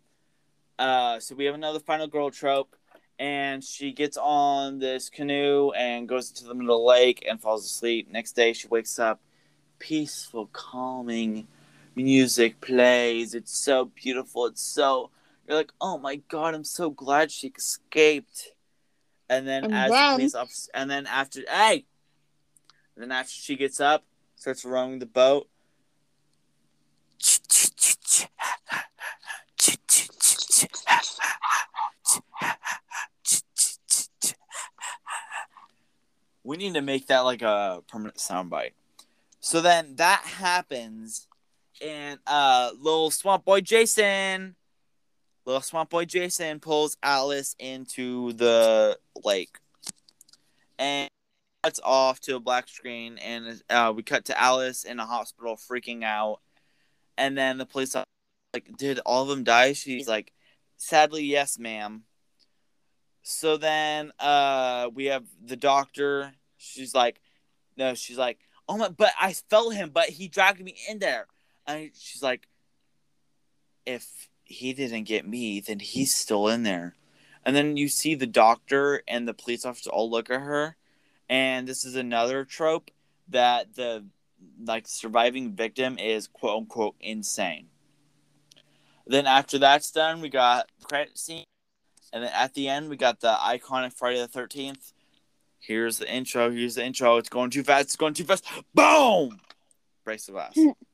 Uh, 0.77 1.19
so 1.19 1.35
we 1.35 1.45
have 1.45 1.55
another 1.55 1.79
final 1.79 2.07
girl 2.07 2.29
trope, 2.29 2.75
and 3.17 3.63
she 3.63 3.93
gets 3.93 4.17
on 4.17 4.79
this 4.79 5.09
canoe 5.09 5.71
and 5.71 6.09
goes 6.09 6.29
into 6.29 6.43
the 6.45 6.53
middle 6.53 6.75
of 6.75 6.81
the 6.81 6.87
lake 6.87 7.25
and 7.27 7.41
falls 7.41 7.65
asleep. 7.65 8.11
Next 8.11 8.33
day, 8.33 8.53
she 8.53 8.67
wakes 8.67 8.99
up, 8.99 9.21
peaceful, 9.79 10.49
calming 10.51 11.47
music 11.95 12.59
plays. 12.59 13.33
It's 13.33 13.55
so 13.55 13.85
beautiful. 13.95 14.47
It's 14.47 14.61
so 14.61 15.11
you're 15.47 15.57
like, 15.57 15.71
oh 15.79 15.97
my 15.97 16.17
god, 16.27 16.55
I'm 16.55 16.65
so 16.65 16.89
glad 16.89 17.31
she 17.31 17.53
escaped. 17.55 18.51
And 19.29 19.47
then 19.47 19.65
And 19.65 19.73
as 19.75 19.91
then- 19.91 20.15
police 20.15 20.35
officer, 20.35 20.71
and 20.73 20.89
then 20.89 21.05
after, 21.05 21.41
hey, 21.49 21.85
and 22.95 23.03
then 23.03 23.11
after 23.11 23.31
she 23.33 23.55
gets 23.55 23.79
up, 23.79 24.05
starts 24.35 24.63
rowing 24.63 24.99
the 24.99 25.05
boat. 25.05 25.49
We 36.43 36.57
need 36.57 36.73
to 36.75 36.81
make 36.81 37.07
that 37.07 37.21
like 37.21 37.41
a 37.41 37.83
permanent 37.87 38.17
soundbite. 38.17 38.71
So 39.39 39.61
then 39.61 39.95
that 39.97 40.21
happens, 40.21 41.27
and 41.81 42.19
uh, 42.25 42.71
little 42.79 43.11
swamp 43.11 43.45
boy 43.45 43.61
Jason, 43.61 44.55
little 45.47 45.61
swamp 45.61 45.89
boy 45.89 46.03
Jason 46.05 46.59
pulls 46.59 46.97
Alice 47.01 47.55
into 47.57 48.33
the 48.33 48.99
lake, 49.23 49.57
and 50.77 51.09
cuts 51.63 51.79
off 51.83 52.19
to 52.19 52.35
a 52.35 52.39
black 52.39 52.67
screen, 52.67 53.17
and 53.17 53.61
uh, 53.69 53.93
we 53.95 54.03
cut 54.03 54.25
to 54.25 54.39
Alice 54.39 54.83
in 54.83 54.99
a 54.99 55.05
hospital 55.05 55.55
freaking 55.55 56.03
out, 56.03 56.41
and 57.17 57.37
then 57.37 57.57
the 57.57 57.65
police 57.65 57.95
are 57.95 58.03
like, 58.53 58.75
"Did 58.77 58.99
all 58.99 59.23
of 59.23 59.29
them 59.29 59.43
die?" 59.45 59.73
She's 59.73 60.07
like, 60.07 60.33
"Sadly, 60.75 61.23
yes, 61.23 61.57
ma'am." 61.57 62.03
So 63.23 63.57
then 63.57 64.11
uh, 64.19 64.89
we 64.93 65.05
have 65.05 65.25
the 65.43 65.55
doctor. 65.55 66.33
She's 66.57 66.93
like, 66.93 67.21
"No," 67.77 67.93
she's 67.95 68.17
like, 68.17 68.39
"Oh 68.67 68.77
my!" 68.77 68.89
But 68.89 69.13
I 69.19 69.31
felt 69.33 69.73
him, 69.73 69.91
but 69.93 70.09
he 70.09 70.27
dragged 70.27 70.61
me 70.61 70.75
in 70.89 70.99
there, 70.99 71.27
and 71.65 71.91
she's 71.95 72.21
like, 72.21 72.47
"If 73.85 74.29
he 74.47 74.73
didn't 74.73 75.03
get 75.03 75.27
me, 75.27 75.59
then 75.59 75.79
he's 75.79 76.13
mm. 76.13 76.17
still 76.17 76.47
in 76.47 76.63
there." 76.63 76.95
And 77.45 77.55
then 77.55 77.77
you 77.77 77.87
see 77.87 78.13
the 78.15 78.27
doctor 78.27 79.03
and 79.07 79.27
the 79.27 79.33
police 79.33 79.65
officers 79.65 79.87
all 79.87 80.09
look 80.09 80.29
at 80.29 80.41
her, 80.41 80.75
and 81.29 81.67
this 81.67 81.85
is 81.85 81.95
another 81.95 82.43
trope 82.43 82.91
that 83.29 83.75
the 83.75 84.05
like 84.63 84.87
surviving 84.87 85.53
victim 85.53 85.97
is 85.97 86.27
quote 86.27 86.57
unquote 86.57 86.95
insane. 86.99 87.67
Then 89.05 89.25
after 89.25 89.57
that's 89.57 89.91
done, 89.91 90.21
we 90.21 90.29
got 90.29 90.69
credit 90.83 91.17
scene, 91.17 91.45
and 92.11 92.23
then 92.23 92.31
at 92.33 92.53
the 92.53 92.67
end 92.67 92.89
we 92.89 92.97
got 92.97 93.21
the 93.21 93.33
iconic 93.33 93.93
Friday 93.93 94.19
the 94.19 94.27
Thirteenth. 94.27 94.93
Here's 95.59 95.97
the 95.97 96.13
intro. 96.13 96.51
Here's 96.51 96.75
the 96.75 96.85
intro. 96.85 97.17
It's 97.17 97.29
going 97.29 97.49
too 97.49 97.63
fast. 97.63 97.85
It's 97.85 97.95
going 97.95 98.13
too 98.13 98.23
fast. 98.23 98.45
Boom! 98.73 99.39
Brace 100.03 100.25
the 100.25 100.33
glass. 100.33 100.57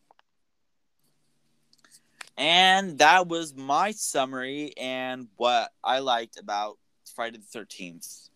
and 2.38 2.98
that 3.00 3.28
was 3.28 3.54
my 3.56 3.92
summary 3.92 4.74
and 4.78 5.28
what 5.36 5.72
I 5.84 6.00
liked 6.00 6.40
about 6.40 6.78
Friday 7.16 7.38
the 7.38 7.44
Thirteenth. 7.44 8.30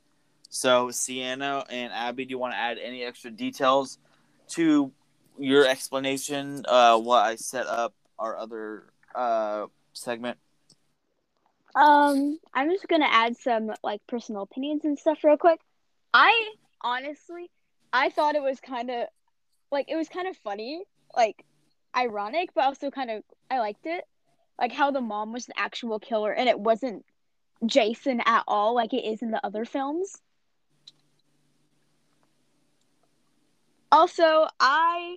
So, 0.50 0.92
Sienna 0.92 1.66
and 1.70 1.92
Abby, 1.92 2.26
do 2.26 2.32
you 2.32 2.38
want 2.38 2.54
to 2.54 2.58
add 2.58 2.78
any 2.78 3.04
extra 3.04 3.32
details 3.32 4.00
to 4.50 4.92
your 5.38 5.68
explanation? 5.68 6.64
Uh, 6.68 6.98
what 6.98 7.26
I 7.26 7.36
set 7.36 7.68
up 7.68 7.94
our 8.18 8.38
other 8.38 8.86
uh 9.14 9.68
segment. 9.94 10.38
Um, 11.76 12.40
I'm 12.54 12.72
just 12.72 12.88
gonna 12.88 13.08
add 13.10 13.38
some 13.38 13.72
like 13.84 14.02
personal 14.08 14.44
opinions 14.44 14.86
and 14.86 14.98
stuff 14.98 15.24
real 15.24 15.38
quick. 15.38 15.60
I 16.14 16.54
honestly, 16.82 17.50
I 17.94 18.10
thought 18.10 18.36
it 18.36 18.42
was 18.42 18.60
kind 18.60 18.90
of 18.90 19.08
like 19.72 19.86
it 19.90 19.96
was 19.96 20.10
kind 20.10 20.28
of 20.28 20.36
funny, 20.38 20.84
like 21.16 21.44
ironic, 21.95 22.50
but 22.54 22.65
also 22.65 22.89
kind 22.91 23.10
of 23.10 23.23
I 23.50 23.60
liked 23.60 23.86
it, 23.86 24.04
like 24.60 24.71
how 24.71 24.91
the 24.91 25.02
mom 25.02 25.34
was 25.34 25.45
the 25.45 25.60
actual 25.60 26.00
killer 26.00 26.32
and 26.32 26.50
it 26.50 26.60
wasn't 26.60 27.06
Jason 27.65 28.21
at 28.26 28.43
all, 28.47 28.76
like 28.76 28.93
it 28.93 29.06
is 29.06 29.21
in 29.21 29.32
the 29.32 29.45
other 29.45 29.65
films. 29.65 30.21
Also, 33.91 34.47
I, 34.60 35.15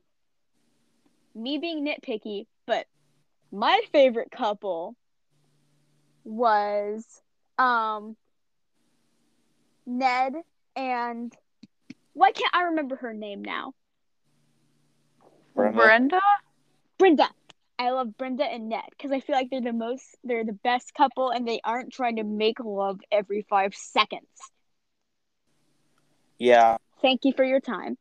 me 1.34 1.58
being 1.58 1.84
nitpicky, 1.84 2.46
but 2.66 2.86
my 3.50 3.80
favorite 3.92 4.30
couple 4.30 4.94
was 6.24 7.22
um 7.58 8.16
Ned 9.86 10.34
and 10.76 11.34
why 12.12 12.32
can't 12.32 12.54
I 12.54 12.62
remember 12.64 12.96
her 12.96 13.12
name 13.12 13.42
now? 13.42 13.74
Brenda? 15.54 15.76
Brenda? 15.76 16.20
Brenda. 17.00 17.30
I 17.78 17.92
love 17.92 18.14
Brenda 18.18 18.44
and 18.44 18.68
Ned 18.68 18.82
because 18.90 19.10
I 19.10 19.20
feel 19.20 19.34
like 19.34 19.48
they're 19.50 19.62
the 19.62 19.72
most, 19.72 20.04
they're 20.22 20.44
the 20.44 20.52
best 20.52 20.92
couple, 20.92 21.30
and 21.30 21.48
they 21.48 21.58
aren't 21.64 21.94
trying 21.94 22.16
to 22.16 22.24
make 22.24 22.60
love 22.62 23.00
every 23.10 23.46
five 23.48 23.74
seconds. 23.74 24.28
Yeah. 26.38 26.76
Thank 27.00 27.24
you 27.24 27.32
for 27.32 27.42
your 27.42 27.60
time. 27.60 27.96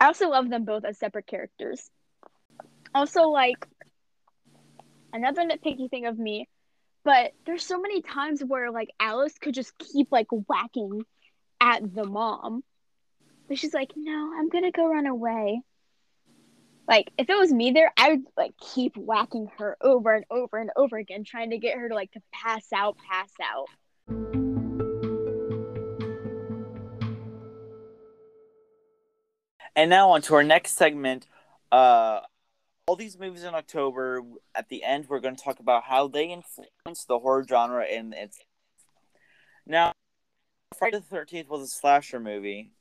I 0.00 0.06
also 0.06 0.30
love 0.30 0.48
them 0.48 0.64
both 0.64 0.86
as 0.86 0.98
separate 0.98 1.26
characters. 1.26 1.90
Also, 2.94 3.24
like 3.28 3.66
another 5.12 5.42
nitpicky 5.42 5.90
thing 5.90 6.06
of 6.06 6.18
me, 6.18 6.48
but 7.04 7.32
there's 7.44 7.66
so 7.66 7.78
many 7.78 8.00
times 8.00 8.42
where 8.42 8.70
like 8.70 8.88
Alice 8.98 9.34
could 9.38 9.52
just 9.52 9.76
keep 9.78 10.10
like 10.10 10.28
whacking 10.30 11.02
at 11.60 11.82
the 11.94 12.04
mom, 12.04 12.64
but 13.46 13.58
she's 13.58 13.74
like, 13.74 13.90
"No, 13.94 14.32
I'm 14.38 14.48
gonna 14.48 14.70
go 14.70 14.88
run 14.88 15.06
away." 15.06 15.60
Like 16.88 17.10
if 17.18 17.28
it 17.28 17.38
was 17.38 17.52
me 17.52 17.70
there, 17.70 17.92
I 17.98 18.12
would 18.12 18.24
like 18.34 18.54
keep 18.74 18.96
whacking 18.96 19.50
her 19.58 19.76
over 19.82 20.14
and 20.14 20.24
over 20.30 20.56
and 20.56 20.70
over 20.74 20.96
again, 20.96 21.22
trying 21.22 21.50
to 21.50 21.58
get 21.58 21.76
her 21.76 21.90
to 21.90 21.94
like 21.94 22.12
to 22.12 22.22
pass 22.32 22.72
out, 22.74 22.96
pass 23.10 23.30
out. 23.42 23.66
And 29.76 29.90
now 29.90 30.10
on 30.10 30.22
to 30.22 30.34
our 30.34 30.42
next 30.42 30.78
segment. 30.78 31.26
Uh, 31.70 32.20
all 32.86 32.96
these 32.96 33.18
movies 33.18 33.44
in 33.44 33.54
October. 33.54 34.22
At 34.54 34.70
the 34.70 34.82
end, 34.82 35.06
we're 35.08 35.20
going 35.20 35.36
to 35.36 35.44
talk 35.44 35.60
about 35.60 35.84
how 35.84 36.08
they 36.08 36.24
influence 36.24 37.04
the 37.06 37.18
horror 37.18 37.44
genre 37.46 37.84
and 37.84 38.14
its. 38.14 38.38
Now, 39.66 39.92
Friday 40.78 40.96
the 40.96 41.02
Thirteenth 41.02 41.50
was 41.50 41.62
a 41.62 41.66
slasher 41.66 42.18
movie. 42.18 42.72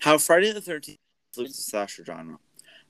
How 0.00 0.16
Friday 0.16 0.50
the 0.52 0.62
Thirteenth 0.62 0.98
influenced 1.34 1.58
the 1.58 1.70
slasher 1.70 2.04
genre. 2.06 2.38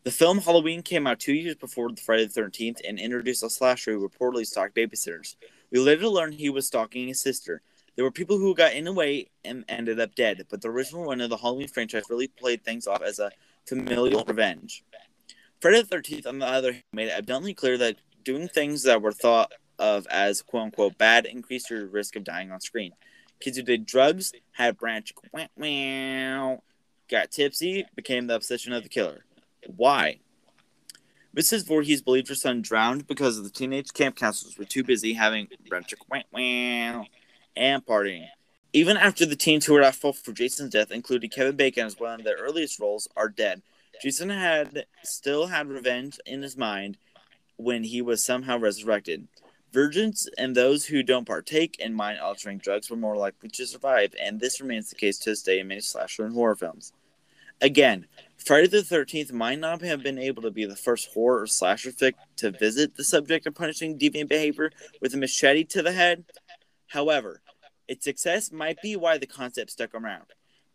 The 0.04 0.10
film 0.10 0.38
Halloween 0.38 0.82
came 0.82 1.06
out 1.06 1.18
two 1.18 1.32
years 1.32 1.54
before 1.54 1.88
Friday 1.96 2.26
the 2.26 2.30
Thirteenth 2.30 2.78
and 2.86 2.98
introduced 2.98 3.42
a 3.42 3.48
slasher 3.48 3.92
who 3.92 4.06
reportedly 4.06 4.46
stalked 4.46 4.76
babysitters. 4.76 5.36
We 5.70 5.78
later 5.78 6.08
learned 6.08 6.34
he 6.34 6.50
was 6.50 6.66
stalking 6.66 7.08
his 7.08 7.22
sister. 7.22 7.62
There 7.96 8.04
were 8.04 8.10
people 8.10 8.36
who 8.36 8.54
got 8.54 8.74
in 8.74 8.84
the 8.84 8.92
way 8.92 9.30
and 9.46 9.64
ended 9.66 9.98
up 9.98 10.14
dead, 10.14 10.44
but 10.50 10.60
the 10.60 10.68
original 10.68 11.06
run 11.06 11.22
of 11.22 11.30
the 11.30 11.38
Halloween 11.38 11.68
franchise 11.68 12.02
really 12.10 12.28
played 12.28 12.62
things 12.62 12.86
off 12.86 13.00
as 13.00 13.18
a 13.18 13.30
familial 13.66 14.24
revenge. 14.26 14.84
Friday 15.62 15.80
the 15.80 15.88
Thirteenth, 15.88 16.26
on 16.26 16.38
the 16.38 16.46
other 16.46 16.72
hand, 16.72 16.84
made 16.92 17.08
it 17.08 17.18
abundantly 17.18 17.54
clear 17.54 17.78
that 17.78 17.96
doing 18.24 18.46
things 18.46 18.82
that 18.82 19.00
were 19.00 19.10
thought 19.10 19.52
of 19.78 20.06
as 20.08 20.42
"quote 20.42 20.64
unquote" 20.64 20.98
bad 20.98 21.24
increased 21.24 21.70
your 21.70 21.86
risk 21.86 22.14
of 22.14 22.24
dying 22.24 22.52
on 22.52 22.60
screen. 22.60 22.92
Kids 23.40 23.56
who 23.56 23.62
did 23.62 23.86
drugs 23.86 24.34
had 24.52 24.76
branch, 24.76 25.14
got 27.08 27.30
tipsy, 27.30 27.86
became 27.96 28.26
the 28.26 28.34
obsession 28.34 28.74
of 28.74 28.82
the 28.82 28.90
killer. 28.90 29.24
Why? 29.66 30.18
Mrs. 31.36 31.66
Voorhees 31.66 32.02
believed 32.02 32.28
her 32.28 32.34
son 32.34 32.62
drowned 32.62 33.06
because 33.08 33.42
the 33.42 33.50
teenage 33.50 33.92
camp 33.92 34.16
counselors 34.16 34.56
were 34.56 34.64
too 34.64 34.84
busy 34.84 35.14
having 35.14 35.48
and 37.56 37.84
partying. 37.84 38.28
Even 38.72 38.96
after 38.96 39.26
the 39.26 39.36
teens 39.36 39.66
who 39.66 39.74
were 39.74 39.82
at 39.82 39.94
fault 39.94 40.16
for 40.16 40.32
Jason's 40.32 40.70
death, 40.70 40.90
including 40.90 41.30
Kevin 41.30 41.56
Bacon 41.56 41.86
as 41.86 41.98
one 41.98 42.20
of 42.20 42.24
their 42.24 42.36
earliest 42.36 42.78
roles, 42.78 43.08
are 43.16 43.28
dead, 43.28 43.62
Jason 44.02 44.30
had 44.30 44.86
still 45.02 45.46
had 45.46 45.68
revenge 45.68 46.18
in 46.26 46.42
his 46.42 46.56
mind 46.56 46.98
when 47.56 47.84
he 47.84 48.02
was 48.02 48.24
somehow 48.24 48.58
resurrected. 48.58 49.28
Virgins 49.72 50.28
and 50.38 50.54
those 50.54 50.86
who 50.86 51.02
don't 51.02 51.26
partake 51.26 51.78
in 51.80 51.94
mind 51.94 52.20
altering 52.20 52.58
drugs 52.58 52.90
were 52.90 52.96
more 52.96 53.16
likely 53.16 53.48
to 53.48 53.66
survive, 53.66 54.14
and 54.20 54.38
this 54.38 54.60
remains 54.60 54.88
the 54.88 54.96
case 54.96 55.18
to 55.18 55.30
this 55.30 55.42
day 55.42 55.58
in 55.58 55.68
many 55.68 55.80
slasher 55.80 56.24
and 56.24 56.34
horror 56.34 56.54
films. 56.54 56.92
Again, 57.60 58.06
Friday 58.44 58.66
the 58.66 58.78
13th 58.78 59.32
might 59.32 59.58
not 59.58 59.80
have 59.80 60.02
been 60.02 60.18
able 60.18 60.42
to 60.42 60.50
be 60.50 60.66
the 60.66 60.76
first 60.76 61.14
horror 61.14 61.42
or 61.42 61.46
slasher 61.46 61.90
flick 61.90 62.14
to 62.36 62.50
visit 62.50 62.94
the 62.94 63.02
subject 63.02 63.46
of 63.46 63.54
punishing 63.54 63.98
deviant 63.98 64.28
behavior 64.28 64.70
with 65.00 65.14
a 65.14 65.16
machete 65.16 65.64
to 65.64 65.82
the 65.82 65.92
head. 65.92 66.24
However, 66.88 67.40
its 67.88 68.04
success 68.04 68.52
might 68.52 68.82
be 68.82 68.96
why 68.96 69.16
the 69.16 69.26
concept 69.26 69.70
stuck 69.70 69.94
around. 69.94 70.26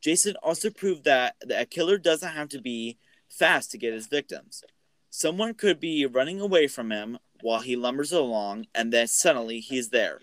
Jason 0.02 0.36
also 0.42 0.72
proved 0.72 1.04
that 1.04 1.36
a 1.56 1.64
killer 1.64 2.00
doesn't 2.00 2.34
have 2.34 2.50
to 2.50 2.60
be 2.60 2.98
fast 3.30 3.70
to 3.70 3.78
get 3.78 3.94
his 3.94 4.08
victims. 4.08 4.64
Someone 5.12 5.54
could 5.54 5.80
be 5.80 6.08
running 6.08 6.42
away 6.42 6.66
from 6.66 6.92
him 6.92 7.20
while 7.42 7.62
he 7.62 7.76
lumbers 7.76 8.12
along, 8.12 8.66
and 8.74 8.92
then 8.92 9.06
suddenly 9.06 9.60
he's 9.60 9.90
there. 9.90 10.22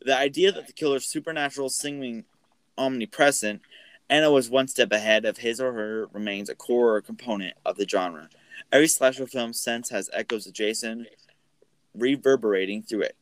The 0.00 0.16
idea 0.16 0.50
that 0.50 0.66
the 0.66 0.72
killer's 0.72 1.04
supernatural 1.04 1.68
seeming 1.68 2.24
omnipresent 2.78 3.60
and 4.08 4.32
was 4.32 4.48
one 4.50 4.68
step 4.68 4.92
ahead 4.92 5.24
of 5.24 5.38
his 5.38 5.60
or 5.60 5.72
her 5.72 6.08
remains 6.12 6.48
a 6.48 6.54
core 6.54 7.00
component 7.00 7.54
of 7.64 7.76
the 7.76 7.88
genre. 7.88 8.28
Every 8.72 8.88
slasher 8.88 9.26
film 9.26 9.52
since 9.52 9.90
has 9.90 10.10
echoes 10.12 10.46
of 10.46 10.52
Jason 10.52 11.06
reverberating 11.94 12.82
through 12.82 13.02
it. 13.02 13.16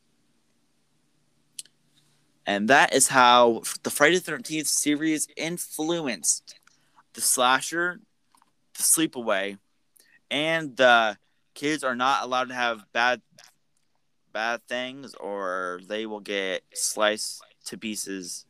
And 2.45 2.67
that 2.67 2.93
is 2.93 3.07
how 3.07 3.63
the 3.83 3.89
Friday 3.89 4.19
the 4.19 4.31
13th 4.31 4.67
series 4.67 5.27
influenced 5.35 6.59
the 7.13 7.21
slasher, 7.21 7.99
the 8.75 8.83
sleepaway, 8.83 9.57
and 10.29 10.75
the 10.77 11.17
kids 11.55 11.83
are 11.83 11.95
not 11.95 12.23
allowed 12.23 12.49
to 12.49 12.53
have 12.53 12.85
bad 12.93 13.21
bad 14.33 14.61
things 14.67 15.15
or 15.15 15.79
they 15.87 16.05
will 16.05 16.19
get 16.19 16.61
sliced 16.73 17.41
to 17.63 17.77
pieces 17.77 18.45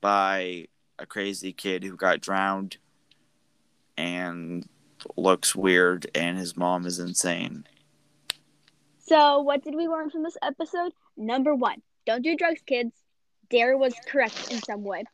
by 0.00 0.66
a 0.98 1.06
crazy 1.06 1.52
kid 1.52 1.84
who 1.84 1.96
got 1.96 2.20
drowned 2.20 2.78
and 3.96 4.66
looks 5.16 5.54
weird 5.54 6.06
and 6.14 6.38
his 6.38 6.56
mom 6.56 6.86
is 6.86 6.98
insane. 6.98 7.64
So, 8.98 9.40
what 9.40 9.62
did 9.62 9.74
we 9.74 9.86
learn 9.88 10.10
from 10.10 10.22
this 10.22 10.36
episode? 10.42 10.92
Number 11.16 11.54
one, 11.54 11.80
don't 12.06 12.22
do 12.22 12.36
drugs, 12.36 12.60
kids. 12.66 12.92
Dare 13.50 13.76
was 13.78 13.94
correct 14.08 14.50
in 14.50 14.60
some 14.62 14.82
way. 14.82 15.04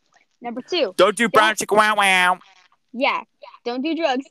Number 0.41 0.63
two, 0.63 0.95
Don't 0.97 1.17
do 1.17 1.29
brown 1.29 1.55
chicken 1.55 1.77
wow 1.77 1.95
wow. 1.97 2.39
yeah, 2.93 3.21
don't 3.65 3.83
do 3.83 3.95
drugs. 3.95 4.25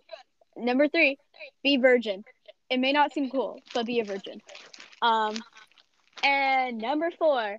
Number 0.58 0.88
three, 0.88 1.18
be 1.64 1.78
virgin. 1.78 2.24
It 2.70 2.80
may 2.80 2.92
not 2.92 3.14
seem 3.14 3.30
cool, 3.30 3.60
but 3.74 3.86
be 3.86 4.00
a 4.00 4.04
virgin. 4.04 4.42
Um, 5.02 5.36
and 6.24 6.78
number 6.80 7.12
four, 7.12 7.58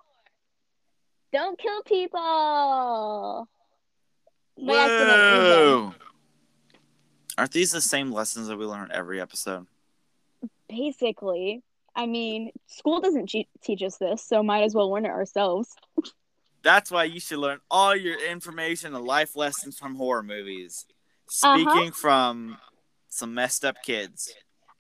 don't 1.33 1.59
kill 1.59 1.83
people. 1.83 3.49
By. 4.57 4.65
Whoa. 4.65 5.95
Aren't 7.39 7.53
these 7.53 7.73
the 7.73 7.81
same 7.81 8.13
lessons 8.13 8.49
that 8.49 8.59
we 8.59 8.65
learn 8.67 8.91
every 8.93 9.21
episode? 9.21 9.67
Basically, 10.69 11.63
I 11.95 12.07
mean, 12.07 12.51
school 12.67 13.01
doesn't 13.01 13.29
che- 13.29 13.49
teach 13.63 13.83
us 13.83 13.97
this, 13.97 14.23
so 14.25 14.43
might 14.43 14.63
as 14.63 14.75
well 14.75 14.91
learn 14.91 15.07
it 15.07 15.11
ourselves. 15.11 15.75
That's 16.63 16.91
why 16.91 17.05
you 17.05 17.21
should 17.21 17.39
learn 17.39 17.59
all 17.71 17.97
your 17.97 18.19
information 18.31 18.95
and 18.95 19.05
life 19.05 19.35
lessons 19.35 19.79
from 19.79 19.97
horror 19.97 20.23
movies. 20.23 20.87
Uh-huh. 21.43 21.59
Speaking 21.59 21.93
from 21.93 22.59
some 23.09 23.35
messed 23.35 23.65
up 23.65 23.77
kids. 23.83 24.33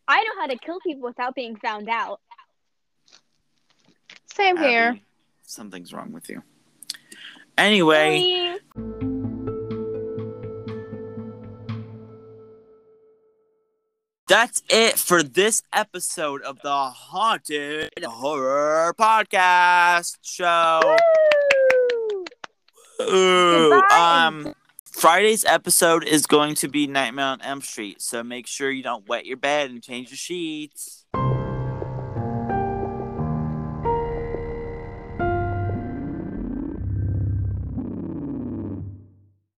I 0.06 0.22
know 0.22 0.40
how 0.40 0.46
to 0.46 0.58
kill 0.58 0.78
people 0.80 1.02
without 1.02 1.34
being 1.34 1.56
found 1.56 1.88
out. 1.88 2.20
Same 4.32 4.56
here. 4.56 4.98
Something's 5.42 5.92
wrong 5.92 6.12
with 6.12 6.28
you. 6.28 6.42
Anyway, 7.58 8.56
Bye. 8.76 9.08
That's 14.32 14.62
it 14.70 14.98
for 14.98 15.22
this 15.22 15.62
episode 15.74 16.40
of 16.40 16.58
the 16.62 16.70
Haunted 16.70 17.90
Horror 18.02 18.94
Podcast 18.98 20.16
Show. 20.22 20.80
Woo! 22.98 23.14
Ooh, 23.14 23.82
um, 23.94 24.54
Friday's 24.90 25.44
episode 25.44 26.02
is 26.04 26.24
going 26.24 26.54
to 26.54 26.68
be 26.68 26.86
Nightmare 26.86 27.26
on 27.26 27.42
Elm 27.42 27.60
Street, 27.60 28.00
so 28.00 28.22
make 28.22 28.46
sure 28.46 28.70
you 28.70 28.82
don't 28.82 29.06
wet 29.06 29.26
your 29.26 29.36
bed 29.36 29.68
and 29.68 29.82
change 29.82 30.08
your 30.08 30.16
sheets. 30.16 31.01